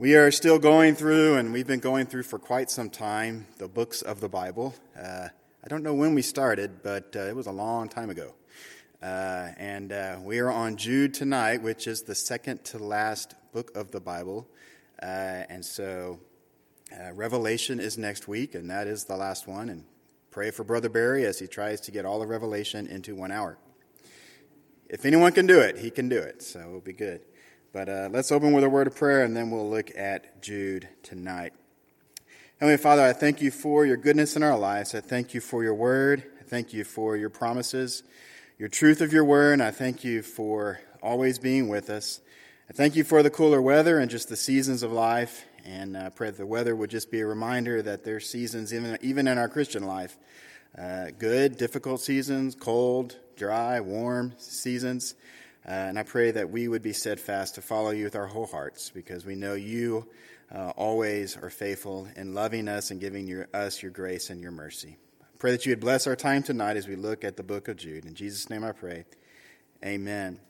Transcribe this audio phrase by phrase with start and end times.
[0.00, 3.68] We are still going through, and we've been going through for quite some time, the
[3.68, 4.74] books of the Bible.
[4.98, 5.28] Uh,
[5.62, 8.32] I don't know when we started, but uh, it was a long time ago.
[9.02, 13.76] Uh, and uh, we are on Jude tonight, which is the second to last book
[13.76, 14.48] of the Bible.
[15.02, 16.18] Uh, and so
[16.98, 19.68] uh, Revelation is next week, and that is the last one.
[19.68, 19.84] And
[20.30, 23.58] pray for Brother Barry as he tries to get all of Revelation into one hour.
[24.88, 27.20] If anyone can do it, he can do it, so it'll be good.
[27.72, 30.88] But uh, let's open with a word of prayer and then we'll look at Jude
[31.04, 31.52] tonight.
[32.58, 34.92] Heavenly Father, I thank you for your goodness in our lives.
[34.92, 36.24] I thank you for your word.
[36.40, 38.02] I thank you for your promises,
[38.58, 42.20] your truth of your word, and I thank you for always being with us.
[42.68, 45.46] I thank you for the cooler weather and just the seasons of life.
[45.64, 48.98] And I pray that the weather would just be a reminder that there's seasons, even,
[49.00, 50.18] even in our Christian life
[50.76, 55.14] uh, good, difficult seasons, cold, dry, warm seasons.
[55.66, 58.46] Uh, and I pray that we would be steadfast to follow you with our whole
[58.46, 60.08] hearts because we know you
[60.54, 64.52] uh, always are faithful in loving us and giving your, us your grace and your
[64.52, 64.96] mercy.
[65.22, 67.68] I pray that you would bless our time tonight as we look at the book
[67.68, 68.04] of Jude.
[68.06, 69.04] In Jesus' name I pray.
[69.84, 70.40] Amen.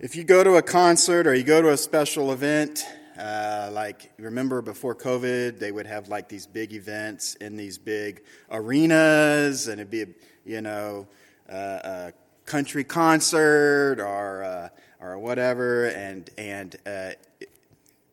[0.00, 2.84] If you go to a concert or you go to a special event,
[3.18, 8.22] uh, like remember before COVID, they would have like these big events in these big
[8.50, 10.06] arenas, and it'd be
[10.44, 11.06] you know
[11.48, 12.12] uh,
[12.50, 14.68] country concert or uh,
[15.00, 17.10] or whatever, and and uh,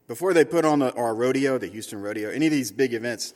[0.07, 3.33] before they put on the or rodeo, the Houston rodeo, any of these big events,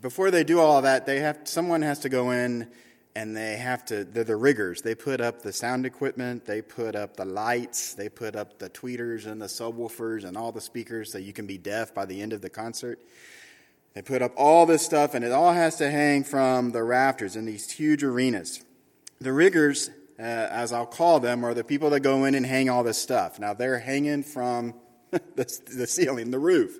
[0.00, 2.66] before they do all that, they have someone has to go in
[3.14, 4.80] and they have to they're the riggers.
[4.80, 8.70] They put up the sound equipment they put up the lights they put up the
[8.70, 12.22] tweeters and the subwoofers and all the speakers so you can be deaf by the
[12.22, 12.98] end of the concert.
[13.92, 17.36] They put up all this stuff and it all has to hang from the rafters
[17.36, 18.64] in these huge arenas.
[19.20, 22.68] The riggers uh, as I'll call them, are the people that go in and hang
[22.68, 23.38] all this stuff.
[23.38, 24.74] Now, they're hanging from
[25.10, 26.76] the, the ceiling, the roof.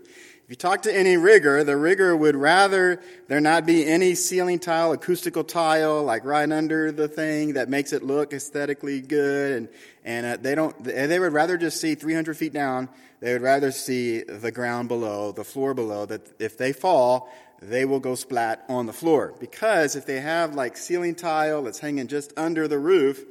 [0.49, 4.59] If you talk to any rigger, the rigger would rather there not be any ceiling
[4.59, 9.53] tile, acoustical tile, like right under the thing that makes it look aesthetically good.
[9.53, 9.69] And,
[10.05, 12.89] and uh, they don't, they would rather just see 300 feet down.
[13.21, 17.31] They would rather see the ground below, the floor below, that if they fall,
[17.61, 19.35] they will go splat on the floor.
[19.41, 23.25] Because if they have like ceiling tile that's hanging just under the roof,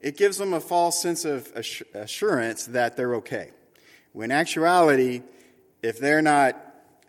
[0.00, 1.50] it gives them a false sense of
[1.94, 3.50] assurance that they're okay.
[4.12, 5.22] When actuality,
[5.82, 6.56] if they're not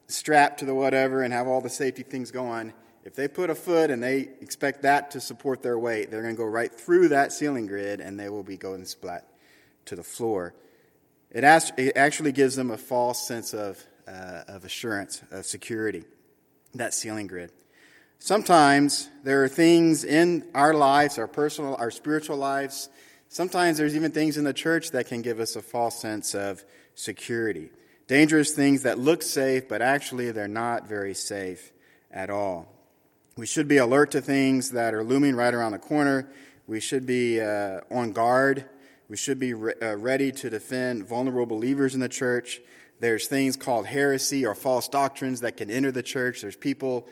[0.08, 3.56] strapped to the whatever and have all the safety things going, if they put a
[3.56, 7.10] foot and they expect that to support their weight, they're going to go right through
[7.10, 9.28] that ceiling grid and they will be going splat
[9.86, 10.54] to the floor.
[11.32, 16.06] It, actually gives them a false sense of, uh, of assurance, of security
[16.76, 17.52] that ceiling grid.
[18.20, 22.90] Sometimes there are things in our lives, our personal, our spiritual lives.
[23.28, 26.64] Sometimes there's even things in the church that can give us a false sense of
[26.96, 27.70] security.
[28.08, 31.72] Dangerous things that look safe, but actually they're not very safe
[32.12, 32.68] at all.
[33.36, 36.30] We should be alert to things that are looming right around the corner.
[36.68, 38.66] We should be uh, on guard.
[39.10, 42.62] We should be re- uh, ready to defend vulnerable believers in the church.
[43.00, 46.42] There's things called heresy or false doctrines that can enter the church.
[46.42, 47.08] There's people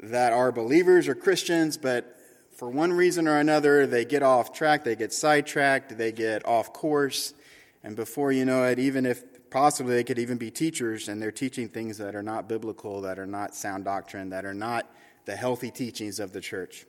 [0.00, 2.16] that are believers or Christians, but
[2.56, 6.72] for one reason or another, they get off track, they get sidetracked, they get off
[6.72, 7.34] course.
[7.82, 11.32] And before you know it, even if possibly they could even be teachers and they're
[11.32, 14.90] teaching things that are not biblical, that are not sound doctrine, that are not
[15.24, 16.86] the healthy teachings of the church.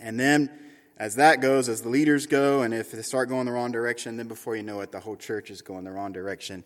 [0.00, 0.50] And then,
[0.96, 4.16] as that goes, as the leaders go, and if they start going the wrong direction,
[4.16, 6.64] then before you know it, the whole church is going the wrong direction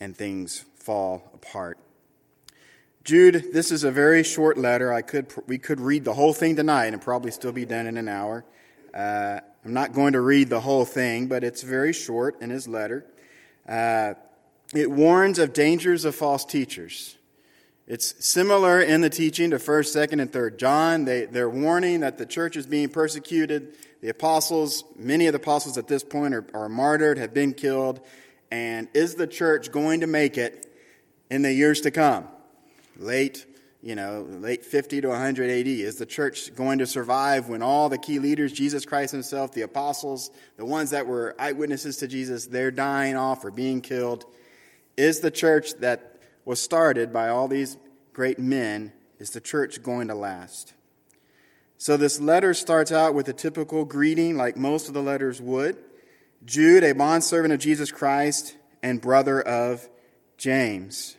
[0.00, 1.78] and things fall apart.
[3.04, 4.92] Jude, this is a very short letter.
[4.92, 7.96] I could, we could read the whole thing tonight and probably still be done in
[7.96, 8.44] an hour.
[8.92, 12.68] Uh, I'm not going to read the whole thing, but it's very short in his
[12.68, 13.06] letter.
[13.66, 14.14] Uh,
[14.74, 17.16] it warns of dangers of false teachers.
[17.86, 21.04] It's similar in the teaching to 1st, 2nd, and 3rd John.
[21.06, 23.72] They, they're warning that the church is being persecuted.
[24.02, 28.00] The apostles, many of the apostles at this point are, are martyred, have been killed.
[28.50, 30.72] And is the church going to make it
[31.30, 32.28] in the years to come?
[32.96, 33.46] Late,
[33.82, 35.66] you know, late 50 to 100 AD.
[35.66, 39.62] Is the church going to survive when all the key leaders, Jesus Christ himself, the
[39.62, 44.24] apostles, the ones that were eyewitnesses to Jesus, they're dying off or being killed?
[44.96, 47.76] Is the church that was started by all these
[48.12, 50.72] great men, is the church going to last?
[51.76, 55.76] So this letter starts out with a typical greeting like most of the letters would.
[56.44, 59.88] Jude, a bondservant of Jesus Christ and brother of
[60.36, 61.16] James.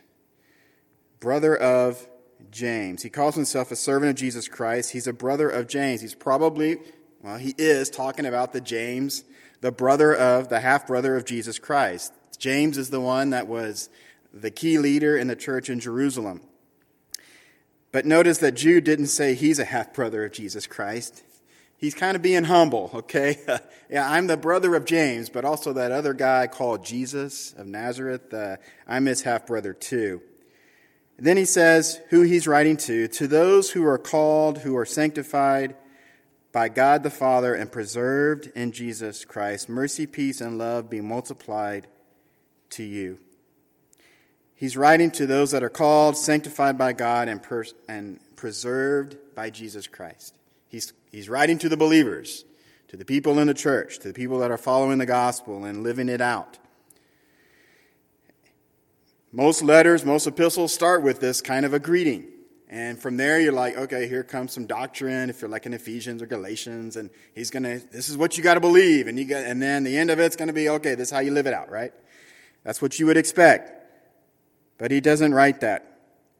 [1.20, 2.08] Brother of
[2.50, 3.02] James.
[3.02, 4.92] He calls himself a servant of Jesus Christ.
[4.92, 6.00] He's a brother of James.
[6.00, 6.78] He's probably,
[7.22, 9.24] well, he is talking about the James,
[9.60, 12.12] the brother of, the half brother of Jesus Christ.
[12.38, 13.90] James is the one that was
[14.32, 16.40] the key leader in the church in Jerusalem.
[17.92, 21.22] But notice that Jude didn't say he's a half brother of Jesus Christ.
[21.80, 23.38] He's kind of being humble, okay?
[23.90, 28.34] yeah, I'm the brother of James, but also that other guy called Jesus of Nazareth,
[28.34, 30.20] uh, I'm his half brother too.
[31.18, 35.74] then he says who he's writing to to those who are called, who are sanctified
[36.52, 39.70] by God the Father and preserved in Jesus Christ.
[39.70, 41.86] Mercy, peace, and love be multiplied
[42.70, 43.18] to you.
[44.54, 47.40] He's writing to those that are called, sanctified by God, and,
[47.88, 50.34] and preserved by Jesus Christ.
[50.70, 52.44] He's, he's writing to the believers,
[52.88, 55.82] to the people in the church, to the people that are following the gospel and
[55.82, 56.58] living it out.
[59.32, 62.26] Most letters, most epistles start with this kind of a greeting.
[62.68, 65.28] And from there, you're like, okay, here comes some doctrine.
[65.28, 68.54] If you're like in Ephesians or Galatians, and he's gonna, this is what you got
[68.54, 71.08] to believe, and you got, and then the end of it's gonna be, okay, this
[71.08, 71.92] is how you live it out, right?
[72.62, 73.72] That's what you would expect.
[74.78, 75.89] But he doesn't write that.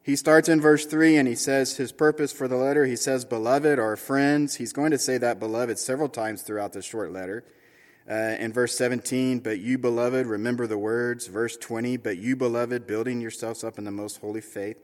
[0.03, 2.85] He starts in verse 3 and he says his purpose for the letter.
[2.85, 4.55] He says, beloved or friends.
[4.55, 7.43] He's going to say that beloved several times throughout this short letter.
[8.09, 11.27] Uh, in verse 17, but you, beloved, remember the words.
[11.27, 14.77] Verse 20, but you, beloved, building yourselves up in the most holy faith.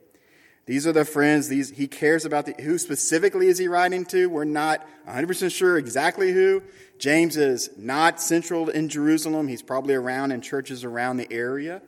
[0.68, 1.48] These are the friends.
[1.48, 2.46] These he cares about.
[2.46, 4.28] The, who specifically is he writing to?
[4.28, 6.62] We're not 100% sure exactly who.
[7.00, 9.48] James is not central in Jerusalem.
[9.48, 11.81] He's probably around in churches around the area.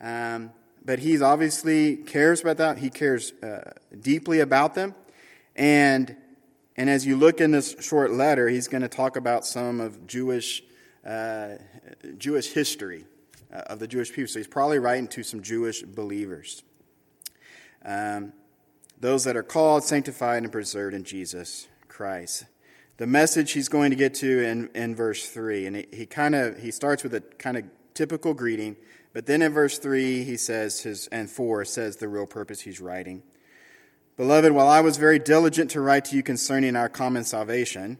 [0.00, 0.52] Um,
[0.88, 2.78] but he's obviously cares about that.
[2.78, 4.94] He cares uh, deeply about them.
[5.54, 6.16] And,
[6.78, 10.06] and as you look in this short letter, he's going to talk about some of
[10.06, 10.62] Jewish,
[11.04, 11.56] uh,
[12.16, 13.04] Jewish history
[13.52, 14.28] uh, of the Jewish people.
[14.28, 16.62] So he's probably writing to some Jewish believers.
[17.84, 18.32] Um,
[18.98, 22.46] those that are called, sanctified, and preserved in Jesus Christ.
[22.96, 26.34] The message he's going to get to in, in verse 3, and he, he kind
[26.34, 28.76] of he starts with a kind of typical greeting
[29.18, 32.80] but then in verse 3, he says, his, and 4 says the real purpose he's
[32.80, 33.24] writing.
[34.16, 37.98] Beloved, while I was very diligent to write to you concerning our common salvation,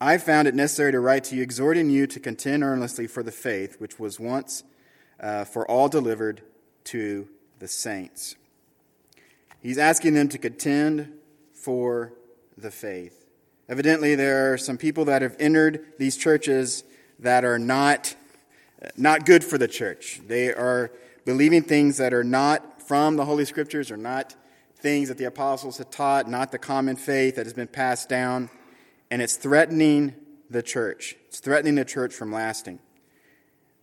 [0.00, 3.32] I found it necessary to write to you, exhorting you to contend earnestly for the
[3.32, 4.62] faith which was once
[5.18, 6.42] uh, for all delivered
[6.84, 7.28] to
[7.58, 8.36] the saints.
[9.60, 11.14] He's asking them to contend
[11.52, 12.12] for
[12.56, 13.26] the faith.
[13.68, 16.84] Evidently, there are some people that have entered these churches
[17.18, 18.14] that are not
[18.96, 20.20] not good for the church.
[20.26, 20.90] They are
[21.24, 24.34] believing things that are not from the Holy Scriptures or not
[24.84, 28.50] things that the apostles had taught, not the common faith that has been passed down,
[29.10, 30.14] and it's threatening
[30.50, 31.16] the church.
[31.28, 32.78] It's threatening the church from lasting.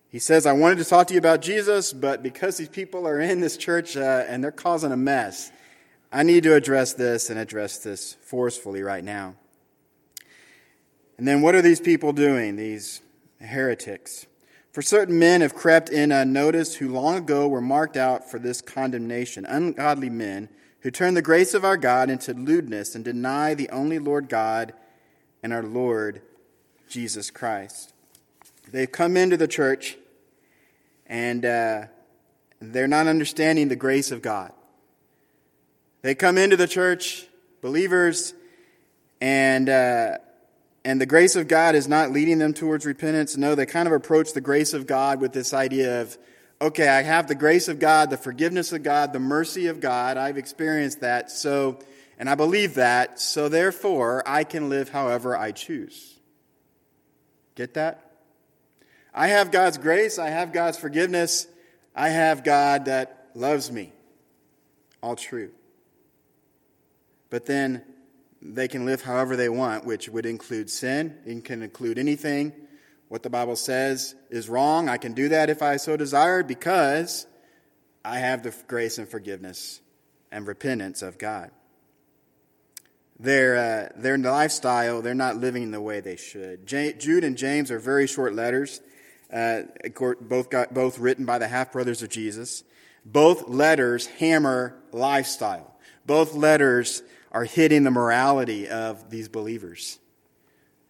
[0.08, 3.18] He says, I wanted to talk to you about Jesus, but because these people are
[3.18, 5.50] in this church uh, and they're causing a mess,
[6.12, 9.34] I need to address this and address this forcefully right now.
[11.18, 13.02] And then what are these people doing, these
[13.40, 14.26] heretics?
[14.72, 18.62] For certain men have crept in unnoticed who long ago were marked out for this
[18.62, 20.48] condemnation, ungodly men
[20.80, 24.72] who turn the grace of our God into lewdness and deny the only Lord God
[25.42, 26.22] and our Lord
[26.88, 27.92] Jesus Christ.
[28.70, 29.98] They've come into the church
[31.06, 31.82] and uh,
[32.58, 34.52] they're not understanding the grace of God.
[36.00, 37.26] They come into the church,
[37.60, 38.32] believers,
[39.20, 40.18] and uh,
[40.84, 43.36] and the grace of God is not leading them towards repentance.
[43.36, 46.18] No, they kind of approach the grace of God with this idea of,
[46.60, 50.16] okay, I have the grace of God, the forgiveness of God, the mercy of God.
[50.16, 51.30] I've experienced that.
[51.30, 51.78] So,
[52.18, 53.20] and I believe that.
[53.20, 56.18] So therefore, I can live however I choose.
[57.54, 58.10] Get that?
[59.14, 60.18] I have God's grace.
[60.18, 61.46] I have God's forgiveness.
[61.94, 63.92] I have God that loves me.
[65.00, 65.50] All true.
[67.30, 67.82] But then
[68.44, 71.16] they can live however they want, which would include sin.
[71.24, 72.52] It can include anything.
[73.08, 74.88] What the Bible says is wrong.
[74.88, 77.26] I can do that if I so desire because
[78.04, 79.80] I have the grace and forgiveness
[80.32, 81.50] and repentance of God.
[83.20, 86.66] Their, uh, their lifestyle, they're not living the way they should.
[86.66, 88.80] J- Jude and James are very short letters,
[89.32, 89.62] uh,
[90.20, 92.64] both, got, both written by the half brothers of Jesus.
[93.04, 95.76] Both letters hammer lifestyle.
[96.04, 99.98] Both letters are hitting the morality of these believers.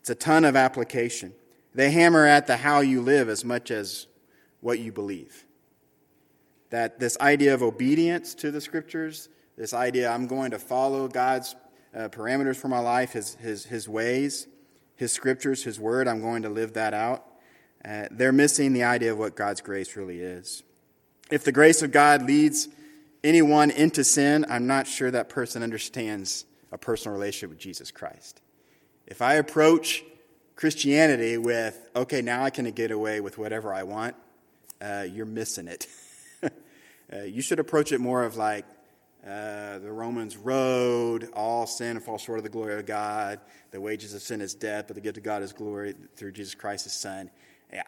[0.01, 1.33] It's a ton of application.
[1.75, 4.09] They hammer at the how you live as much as
[4.61, 5.45] what you believe.
[6.71, 11.55] That this idea of obedience to the scriptures, this idea I'm going to follow God's
[11.95, 14.49] uh, parameters for my life, his, his, his ways,
[14.97, 17.25] his scriptures, his word, I'm going to live that out.
[17.85, 20.63] Uh, they're missing the idea of what God's grace really is.
[21.31, 22.69] If the grace of God leads
[23.25, 28.41] anyone into sin, I'm not sure that person understands a personal relationship with Jesus Christ.
[29.07, 30.05] If I approach
[30.57, 34.17] Christianity with, okay, now I can get away with whatever I want,
[34.81, 35.87] uh, you're missing it.
[36.43, 38.65] uh, you should approach it more of like
[39.25, 43.39] uh, the Romans road, all sin falls short of the glory of God.
[43.71, 46.55] The wages of sin is death, but the gift of God is glory through Jesus
[46.55, 47.31] Christ, his Son.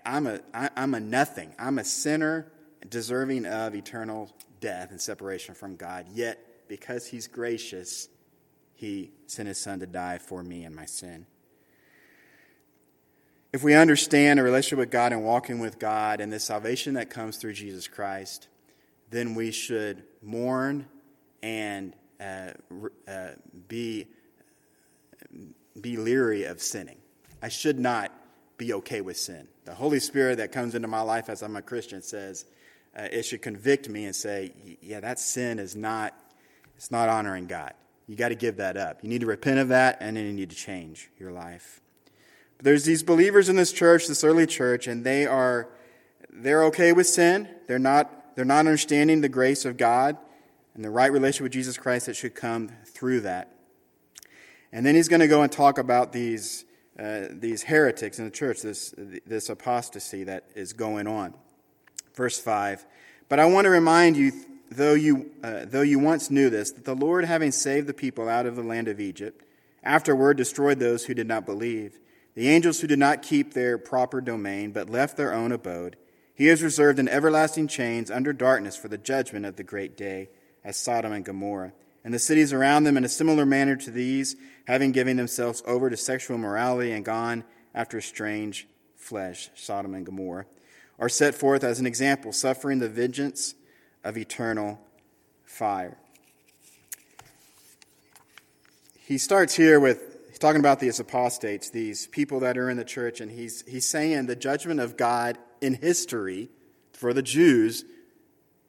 [0.07, 1.53] I'm a, I, I'm a nothing.
[1.59, 2.47] I'm a sinner
[2.89, 6.07] deserving of eternal death and separation from God.
[6.13, 6.39] Yet,
[6.69, 8.09] because he's gracious,
[8.75, 11.27] he sent his Son to die for me and my sin.
[13.53, 17.09] If we understand a relationship with God and walking with God and the salvation that
[17.09, 18.49] comes through Jesus Christ,
[19.11, 20.87] then we should mourn
[21.43, 22.51] and uh,
[23.07, 23.29] uh,
[23.69, 24.07] be,
[25.81, 26.97] be leery of sinning.
[27.43, 28.11] I should not
[28.57, 29.47] be okay with sin.
[29.67, 32.47] The Holy Spirit that comes into my life as I'm a Christian says
[32.97, 36.15] uh, it should convict me and say, yeah, that sin is not,
[36.77, 37.73] it's not honoring God.
[38.07, 39.03] You got to give that up.
[39.03, 41.81] You need to repent of that, and then you need to change your life.
[42.57, 45.69] But there's these believers in this church, this early church, and they are
[46.31, 47.49] they're okay with sin.
[47.67, 50.19] They're not they're not understanding the grace of God
[50.75, 53.51] and the right relationship with Jesus Christ that should come through that.
[54.73, 56.65] And then he's going to go and talk about these
[56.99, 58.95] uh, these heretics in the church, this
[59.27, 61.35] this apostasy that is going on.
[62.15, 62.85] Verse five.
[63.29, 64.33] But I want to remind you
[64.71, 68.29] though you, uh, though you once knew this, that the Lord, having saved the people
[68.29, 69.45] out of the land of Egypt,
[69.83, 71.99] afterward destroyed those who did not believe,
[72.35, 75.97] the angels who did not keep their proper domain, but left their own abode.
[76.35, 80.31] He has reserved in everlasting chains under darkness for the judgment of the great day,
[80.65, 84.35] as Sodom and Gomorrah, and the cities around them in a similar manner to these,
[84.67, 87.45] having given themselves over to sexual immorality and gone
[87.75, 88.67] after strange
[88.97, 90.47] flesh, Sodom and Gomorrah,
[90.99, 93.55] are set forth as an example, suffering the vengeance
[94.03, 94.81] of eternal
[95.45, 95.97] fire.
[98.99, 102.85] He starts here with, he's talking about these apostates, these people that are in the
[102.85, 106.49] church, and he's, he's saying the judgment of God in history
[106.93, 107.85] for the Jews,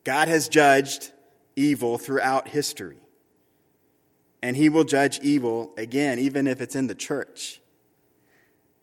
[0.03, 1.11] God has judged
[1.55, 2.97] evil throughout history.
[4.41, 7.61] And he will judge evil again, even if it's in the church.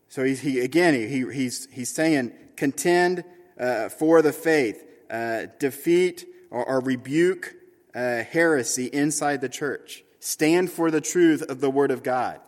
[0.08, 2.32] So he, he again, he, he's, he's saying,
[2.62, 3.24] contend
[3.58, 7.56] uh, for the faith, uh, defeat or, or rebuke
[7.92, 10.04] uh, heresy inside the church.
[10.20, 12.38] Stand for the truth of the Word of God.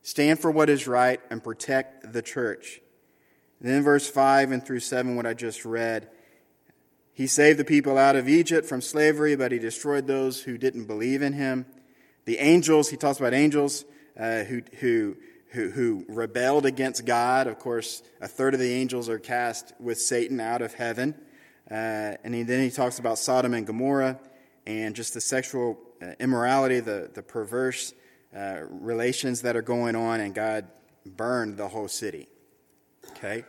[0.00, 2.80] Stand for what is right and protect the church.
[3.60, 6.08] And then, verse 5 and through 7, what I just read.
[7.12, 10.86] He saved the people out of Egypt from slavery, but he destroyed those who didn't
[10.86, 11.66] believe in him.
[12.24, 13.84] The angels, he talks about angels
[14.18, 15.16] uh, who, who,
[15.56, 17.46] who, who rebelled against God.
[17.46, 21.14] Of course, a third of the angels are cast with Satan out of heaven.
[21.68, 24.20] Uh, and he, then he talks about Sodom and Gomorrah
[24.66, 27.94] and just the sexual uh, immorality, the, the perverse
[28.36, 30.66] uh, relations that are going on, and God
[31.06, 32.28] burned the whole city.
[33.12, 33.44] Okay?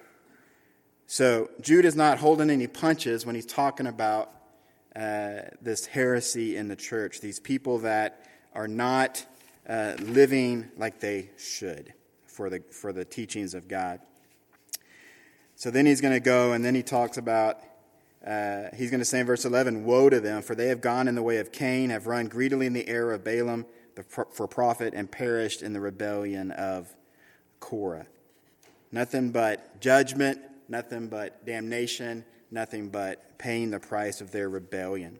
[1.08, 4.32] So Jude is not holding any punches when he's talking about
[4.96, 9.26] uh, this heresy in the church, these people that are not
[9.68, 11.94] uh, living like they should
[12.38, 14.00] for the, for the teachings of God.
[15.56, 17.58] So then he's going to go, and then he talks about
[18.26, 21.08] uh, he's going to say in verse 11, Woe to them, for they have gone
[21.08, 23.66] in the way of Cain, have run greedily in the error of Balaam
[24.06, 26.96] for profit, and perished in the rebellion of
[27.60, 28.06] Korah.
[28.92, 30.40] Nothing but judgment,
[30.70, 35.18] nothing but damnation, nothing but paying the price of their rebellion.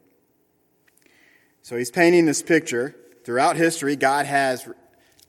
[1.64, 2.96] So he's painting this picture.
[3.24, 4.70] Throughout history, God has,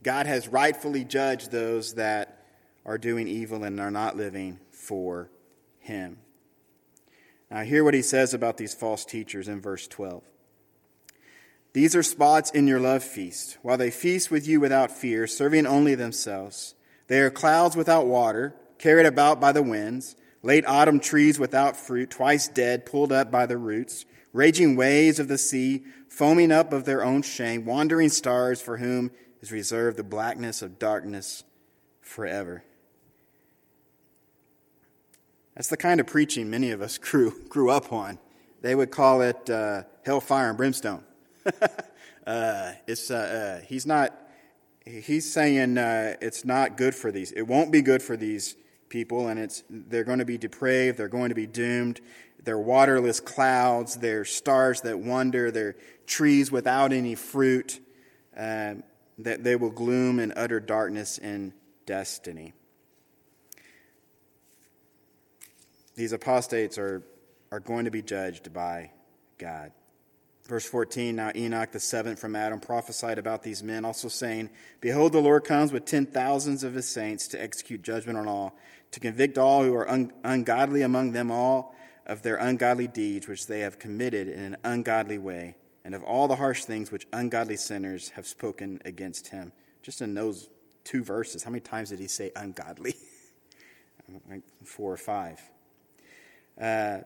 [0.03, 2.45] God has rightfully judged those that
[2.85, 5.31] are doing evil and are not living for
[5.81, 6.19] him.
[7.51, 10.23] Now, hear what he says about these false teachers in verse 12.
[11.73, 15.67] These are spots in your love feast, while they feast with you without fear, serving
[15.67, 16.75] only themselves.
[17.09, 22.11] They are clouds without water, carried about by the winds, late autumn trees without fruit,
[22.11, 26.85] twice dead, pulled up by the roots, raging waves of the sea, foaming up of
[26.85, 31.45] their own shame, wandering stars for whom is reserved the blackness of darkness
[32.01, 32.65] forever.
[35.55, 38.19] That's the kind of preaching many of us grew, grew up on.
[38.61, 41.05] They would call it uh, hellfire and brimstone.
[42.27, 44.15] uh, it's, uh, uh, he's not,
[44.85, 47.33] he's saying uh, it's not good for these.
[47.33, 48.57] It won't be good for these
[48.89, 52.01] people, and it's, they're going to be depraved, they're going to be doomed.
[52.43, 55.77] They're waterless clouds, they're stars that wander, they're
[56.07, 57.81] trees without any fruit,
[58.37, 58.85] um,
[59.19, 61.53] that they will gloom in utter darkness and
[61.87, 62.55] destiny.
[65.99, 67.03] these apostates are,
[67.51, 68.93] are going to be judged by
[69.37, 69.73] God.
[70.47, 74.49] Verse 14 Now Enoch, the seventh from Adam, prophesied about these men, also saying,
[74.81, 78.57] Behold, the Lord comes with ten thousands of his saints to execute judgment on all,
[78.93, 81.75] to convict all who are un- ungodly among them all,
[82.07, 85.57] of their ungodly deeds which they have committed in an ungodly way,
[85.89, 89.53] and of all the harsh things which ungodly sinners have spoken against him.
[89.83, 90.51] Just in those
[90.85, 92.95] two verses, how many times did he say ungodly?
[94.65, 95.41] four or five.
[96.61, 96.99] Uh,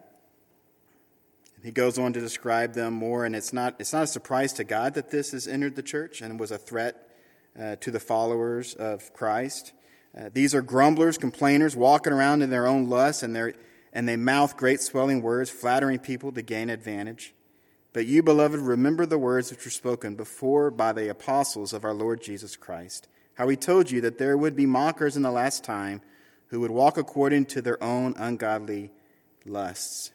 [1.63, 4.65] he goes on to describe them more, and it's not, it's not a surprise to
[4.65, 7.09] God that this has entered the church and was a threat
[7.57, 9.73] uh, to the followers of Christ.
[10.19, 13.55] Uh, these are grumblers, complainers, walking around in their own lusts, and,
[13.93, 17.33] and they mouth great swelling words, flattering people to gain advantage.
[17.93, 21.93] But you, beloved, remember the words which were spoken before by the apostles of our
[21.93, 25.63] Lord Jesus Christ, how he told you that there would be mockers in the last
[25.63, 26.01] time
[26.49, 28.91] who would walk according to their own ungodly
[29.45, 30.13] lusts.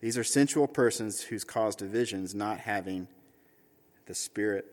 [0.00, 3.08] These are sensual persons whose cause divisions, not having
[4.06, 4.66] the Spirit.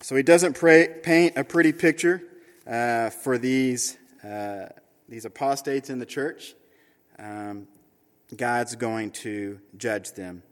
[0.00, 2.22] So he doesn't pray, paint a pretty picture
[2.66, 4.66] uh, for these, uh,
[5.08, 6.54] these apostates in the church.
[7.18, 7.68] Um,
[8.34, 10.42] God's going to judge them.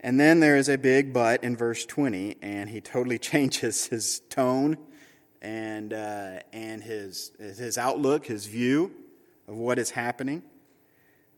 [0.00, 4.20] And then there is a big but in verse 20, and he totally changes his
[4.28, 4.76] tone
[5.42, 8.92] and, uh, and his, his outlook, his view
[9.48, 10.42] of what is happening.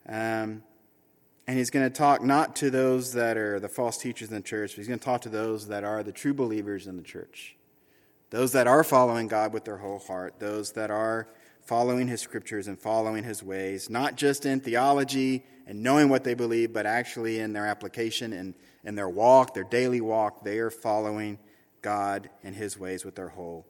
[0.09, 0.62] Um,
[1.47, 4.43] and he's going to talk not to those that are the false teachers in the
[4.43, 7.03] church, but he's going to talk to those that are the true believers in the
[7.03, 7.57] church.
[8.31, 11.29] Those that are following God with their whole heart, those that are
[11.62, 16.32] following his scriptures and following his ways, not just in theology and knowing what they
[16.32, 20.70] believe, but actually in their application and in their walk, their daily walk, they are
[20.70, 21.38] following
[21.82, 23.66] God and his ways with their whole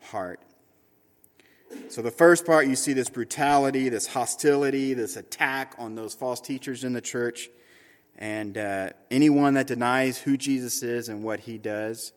[0.00, 0.40] heart.
[1.88, 6.40] So, the first part, you see this brutality, this hostility, this attack on those false
[6.40, 7.50] teachers in the church.
[8.16, 12.12] And uh, anyone that denies who Jesus is and what he does,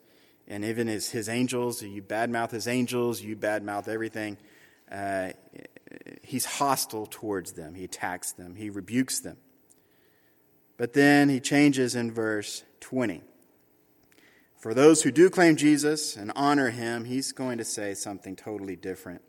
[0.48, 4.38] and even his, his angels, you badmouth his angels, you badmouth everything,
[4.92, 5.32] uh,
[6.22, 7.76] he's hostile towards them.
[7.76, 9.38] He attacks them, he rebukes them.
[10.78, 13.24] But then he changes in verse 20.
[14.58, 18.76] For those who do claim Jesus and honor him, he's going to say something totally
[18.76, 19.22] different.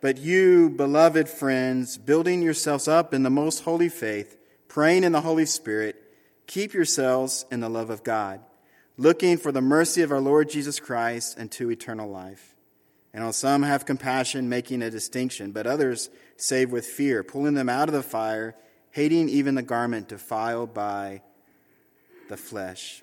[0.00, 4.36] But you, beloved friends, building yourselves up in the most holy faith,
[4.68, 5.96] praying in the Holy Spirit,
[6.46, 8.40] keep yourselves in the love of God,
[8.96, 12.54] looking for the mercy of our Lord Jesus Christ unto eternal life.
[13.18, 17.68] And on some have compassion, making a distinction, but others save with fear, pulling them
[17.68, 18.54] out of the fire,
[18.92, 21.22] hating even the garment defiled by
[22.28, 23.02] the flesh.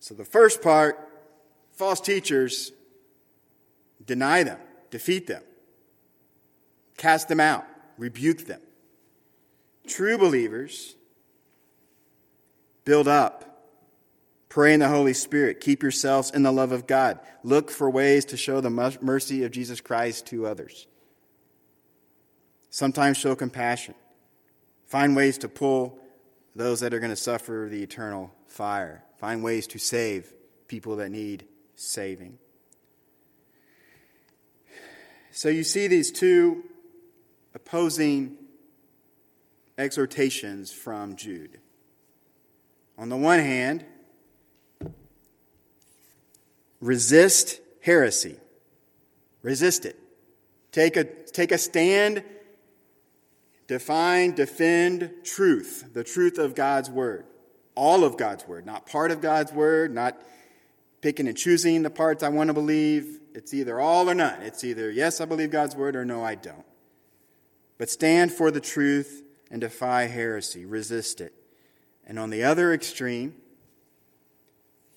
[0.00, 0.98] So the first part,
[1.74, 2.72] false teachers
[4.04, 4.58] deny them
[4.90, 5.44] defeat them,
[6.96, 7.64] cast them out,
[7.96, 8.60] rebuke them.
[9.86, 10.96] True believers
[12.84, 13.49] build up.
[14.50, 15.60] Pray in the Holy Spirit.
[15.60, 17.20] Keep yourselves in the love of God.
[17.44, 20.88] Look for ways to show the mercy of Jesus Christ to others.
[22.68, 23.94] Sometimes show compassion.
[24.86, 26.00] Find ways to pull
[26.56, 29.04] those that are going to suffer the eternal fire.
[29.18, 30.32] Find ways to save
[30.66, 31.44] people that need
[31.76, 32.36] saving.
[35.30, 36.64] So you see these two
[37.54, 38.36] opposing
[39.78, 41.60] exhortations from Jude.
[42.98, 43.84] On the one hand,
[46.80, 48.36] resist heresy.
[49.42, 49.96] Resist it.
[50.72, 52.22] Take a, take a stand,
[53.66, 57.24] define, defend truth, the truth of God's word.
[57.74, 60.20] All of God's word, not part of God's word, not
[61.00, 64.42] picking and choosing the parts I want to believe, it's either all or none.
[64.42, 66.64] It's either, yes, I believe God's word, or no, I don't.
[67.78, 71.32] But stand for the truth and defy heresy, resist it.
[72.06, 73.36] And on the other extreme,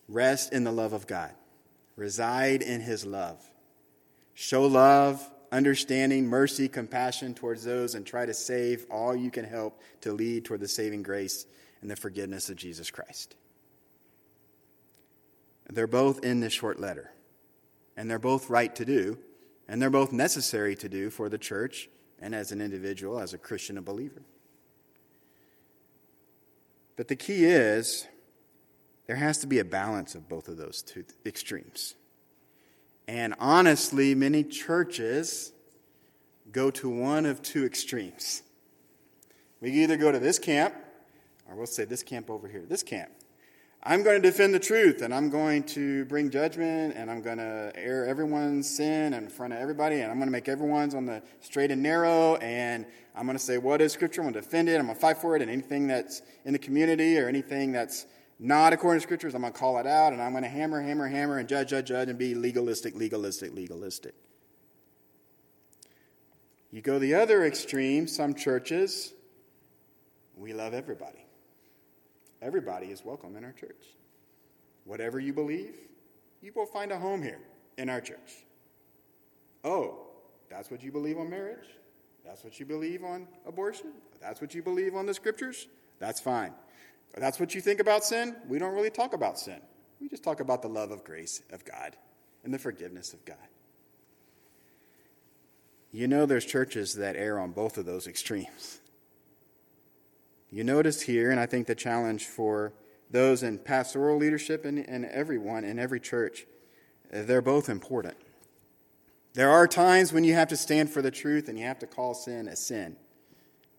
[0.10, 1.32] rest in the love of God,
[1.95, 3.43] reside in his love.
[4.34, 9.82] Show love, understanding, mercy, compassion towards those, and try to save all you can help
[10.01, 11.45] to lead toward the saving grace
[11.82, 13.36] and the forgiveness of Jesus Christ.
[15.69, 17.13] They're both in this short letter
[17.95, 19.17] and they're both right to do,
[19.67, 23.38] and they're both necessary to do for the church and as an individual, as a
[23.38, 24.23] Christian, a believer.
[26.95, 28.08] But the key is
[29.08, 31.96] there has to be a balance of both of those two extremes.
[33.08, 35.52] And honestly, many churches
[36.52, 38.44] go to one of two extremes.
[39.60, 40.74] We either go to this camp,
[41.50, 43.12] or we'll say this camp over here, this camp.
[43.86, 47.39] I'm going to defend the truth and I'm going to bring judgment and I'm going
[47.39, 51.06] to air everyone's sin in front of everybody and I'm going to make everyone's on
[51.06, 54.39] the straight and narrow and I'm going to say what is scripture, I'm going to
[54.42, 57.28] defend it, I'm going to fight for it and anything that's in the community or
[57.28, 58.06] anything that's
[58.39, 60.82] not according to scriptures, I'm going to call it out and I'm going to hammer,
[60.82, 64.15] hammer, hammer and judge, judge, judge and be legalistic, legalistic, legalistic.
[66.72, 69.13] You go the other extreme, some churches,
[70.36, 71.26] we love everybody.
[72.41, 73.86] Everybody is welcome in our church.
[74.84, 75.76] Whatever you believe,
[76.41, 77.39] you will find a home here
[77.78, 78.43] in our church.
[79.63, 80.08] Oh,
[80.50, 81.67] that's what you believe on marriage?
[82.26, 83.91] That's what you believe on abortion?
[84.19, 85.67] That's what you believe on the scriptures?
[86.00, 86.54] That's fine.
[87.15, 88.36] That's what you think about sin?
[88.47, 89.62] We don't really talk about sin.
[90.02, 91.95] We just talk about the love of grace of God
[92.43, 93.38] and the forgiveness of God.
[95.91, 98.80] You know, there's churches that err on both of those extremes.
[100.49, 102.73] You notice here, and I think the challenge for
[103.12, 106.45] those in pastoral leadership and, and everyone in every church,
[107.12, 108.17] they're both important.
[109.34, 111.88] There are times when you have to stand for the truth and you have to
[111.88, 112.97] call sin a sin.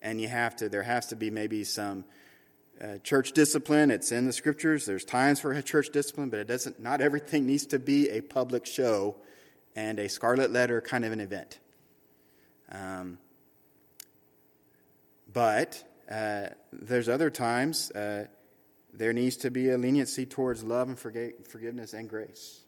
[0.01, 2.05] And you have to, there has to be maybe some
[2.81, 3.91] uh, church discipline.
[3.91, 4.85] It's in the scriptures.
[4.85, 8.65] There's times for church discipline, but it doesn't, not everything needs to be a public
[8.65, 9.15] show
[9.75, 11.59] and a scarlet letter kind of an event.
[12.71, 13.17] Um,
[15.31, 18.25] but uh, there's other times uh,
[18.93, 22.61] there needs to be a leniency towards love and forg- forgiveness and grace.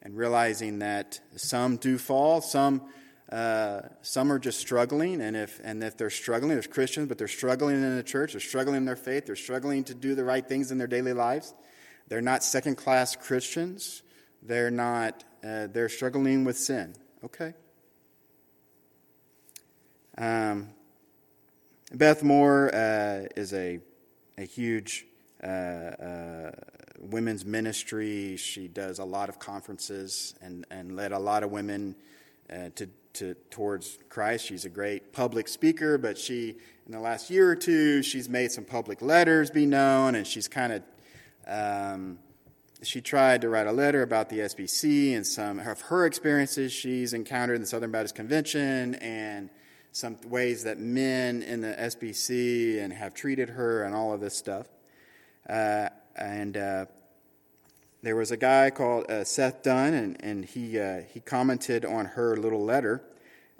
[0.00, 2.82] And realizing that some do fall, some,
[3.30, 7.28] uh, some are just struggling, and if, and if they're struggling, there's Christians, but they're
[7.28, 10.46] struggling in the church, they're struggling in their faith, they're struggling to do the right
[10.46, 11.54] things in their daily lives.
[12.08, 14.02] They're not second class Christians,
[14.42, 16.94] they're, not, uh, they're struggling with sin.
[17.22, 17.52] Okay?
[20.16, 20.70] Um,
[21.92, 23.80] Beth Moore uh, is a,
[24.38, 25.06] a huge
[25.42, 26.50] uh, uh,
[26.98, 28.36] women's ministry.
[28.36, 31.94] She does a lot of conferences and, and led a lot of women
[32.52, 34.46] uh, to, to, towards Christ.
[34.46, 36.56] She's a great public speaker, but she,
[36.86, 40.48] in the last year or two, she's made some public letters be known, and she's
[40.48, 40.82] kind of.
[41.46, 42.18] Um,
[42.82, 47.12] she tried to write a letter about the SBC and some of her experiences she's
[47.12, 49.50] encountered in the Southern Baptist Convention and
[49.90, 54.36] some ways that men in the SBC and have treated her and all of this
[54.36, 54.68] stuff.
[55.48, 56.86] Uh, and uh,
[58.02, 62.06] there was a guy called uh, Seth Dunn, and, and he, uh, he commented on
[62.06, 63.02] her little letter.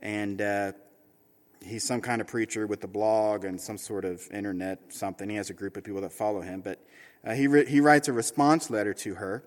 [0.00, 0.72] And uh,
[1.64, 5.28] he's some kind of preacher with a blog and some sort of internet something.
[5.28, 6.60] He has a group of people that follow him.
[6.60, 6.78] But
[7.24, 9.44] uh, he, re- he writes a response letter to her.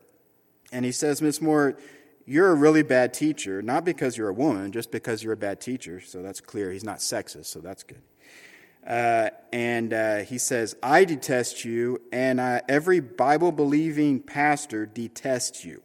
[0.73, 1.77] And he says, Miss Moore,
[2.25, 5.59] you're a really bad teacher, not because you're a woman, just because you're a bad
[5.59, 5.99] teacher.
[6.01, 6.71] So that's clear.
[6.71, 8.01] He's not sexist, so that's good.
[8.85, 15.83] Uh, and uh, he says, I detest you, and every Bible believing pastor detests you.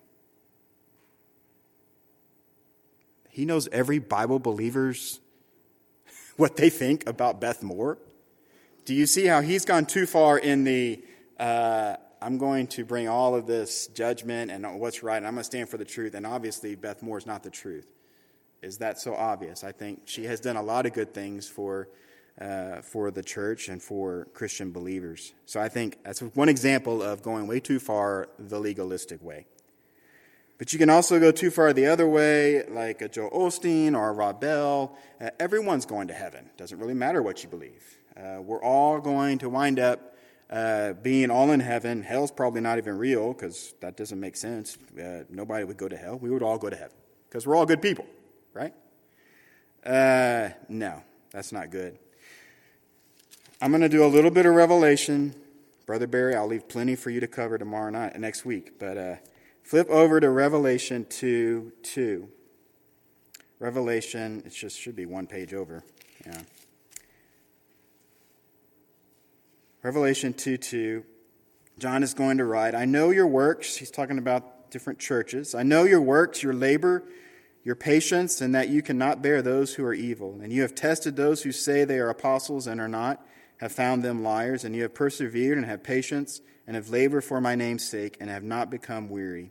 [3.29, 5.21] He knows every Bible believer's
[6.37, 7.99] what they think about Beth Moore.
[8.87, 11.03] Do you see how he's gone too far in the
[11.39, 15.43] uh, I'm going to bring all of this judgment and what's right, and I'm going
[15.43, 16.15] to stand for the truth.
[16.15, 17.87] And obviously, Beth Moore is not the truth.
[18.63, 19.63] Is that so obvious?
[19.63, 21.89] I think she has done a lot of good things for,
[22.40, 25.33] uh, for the church and for Christian believers.
[25.46, 29.46] So I think that's one example of going way too far the legalistic way.
[30.59, 34.09] But you can also go too far the other way, like a Joel Osteen or
[34.09, 34.96] a Rob Bell.
[35.20, 36.49] Uh, everyone's going to heaven.
[36.57, 37.99] Doesn't really matter what you believe.
[38.16, 40.16] Uh, we're all going to wind up
[40.49, 42.03] uh, being all in heaven.
[42.03, 44.79] Hell's probably not even real because that doesn't make sense.
[44.99, 46.18] Uh, nobody would go to hell.
[46.18, 46.96] We would all go to heaven
[47.29, 48.07] because we're all good people,
[48.55, 48.72] right?
[49.85, 51.99] Uh, no, that's not good.
[53.61, 55.35] I'm going to do a little bit of revelation.
[55.87, 58.79] Brother Barry, I'll leave plenty for you to cover tomorrow night, next week.
[58.79, 59.16] But uh,
[59.62, 62.29] flip over to Revelation 2 2.
[63.59, 65.83] Revelation, it just should be one page over.
[66.27, 66.42] Yeah.
[69.83, 71.05] Revelation 2 2,
[71.79, 73.77] John is going to write, I know your works.
[73.77, 75.55] He's talking about different churches.
[75.55, 77.05] I know your works, your labor,
[77.64, 80.40] your patience, and that you cannot bear those who are evil.
[80.42, 83.25] And you have tested those who say they are apostles and are not,
[83.59, 87.40] have found them liars, and you have persevered and have patience, and have labored for
[87.40, 89.51] my name's sake, and have not become weary.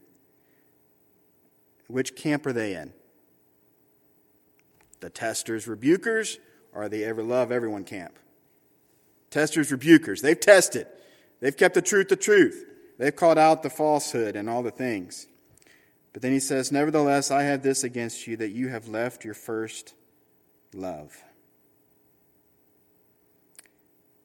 [1.87, 2.93] Which camp are they in?
[4.99, 6.37] The testers, rebukers,
[6.73, 8.17] or the ever love everyone camp?
[9.29, 10.21] Testers, rebukers.
[10.21, 10.87] They've tested.
[11.39, 12.65] They've kept the truth the truth.
[12.97, 15.27] They've called out the falsehood and all the things.
[16.13, 19.33] But then he says, Nevertheless, I have this against you that you have left your
[19.33, 19.93] first
[20.73, 21.21] love.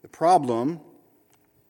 [0.02, 0.80] The problem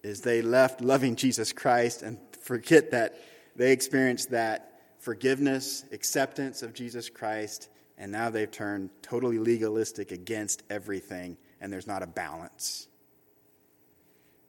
[0.02, 3.20] is they left loving Jesus Christ and forget that
[3.56, 10.62] they experienced that forgiveness, acceptance of Jesus Christ, and now they've turned totally legalistic against
[10.70, 12.88] everything, and there's not a balance.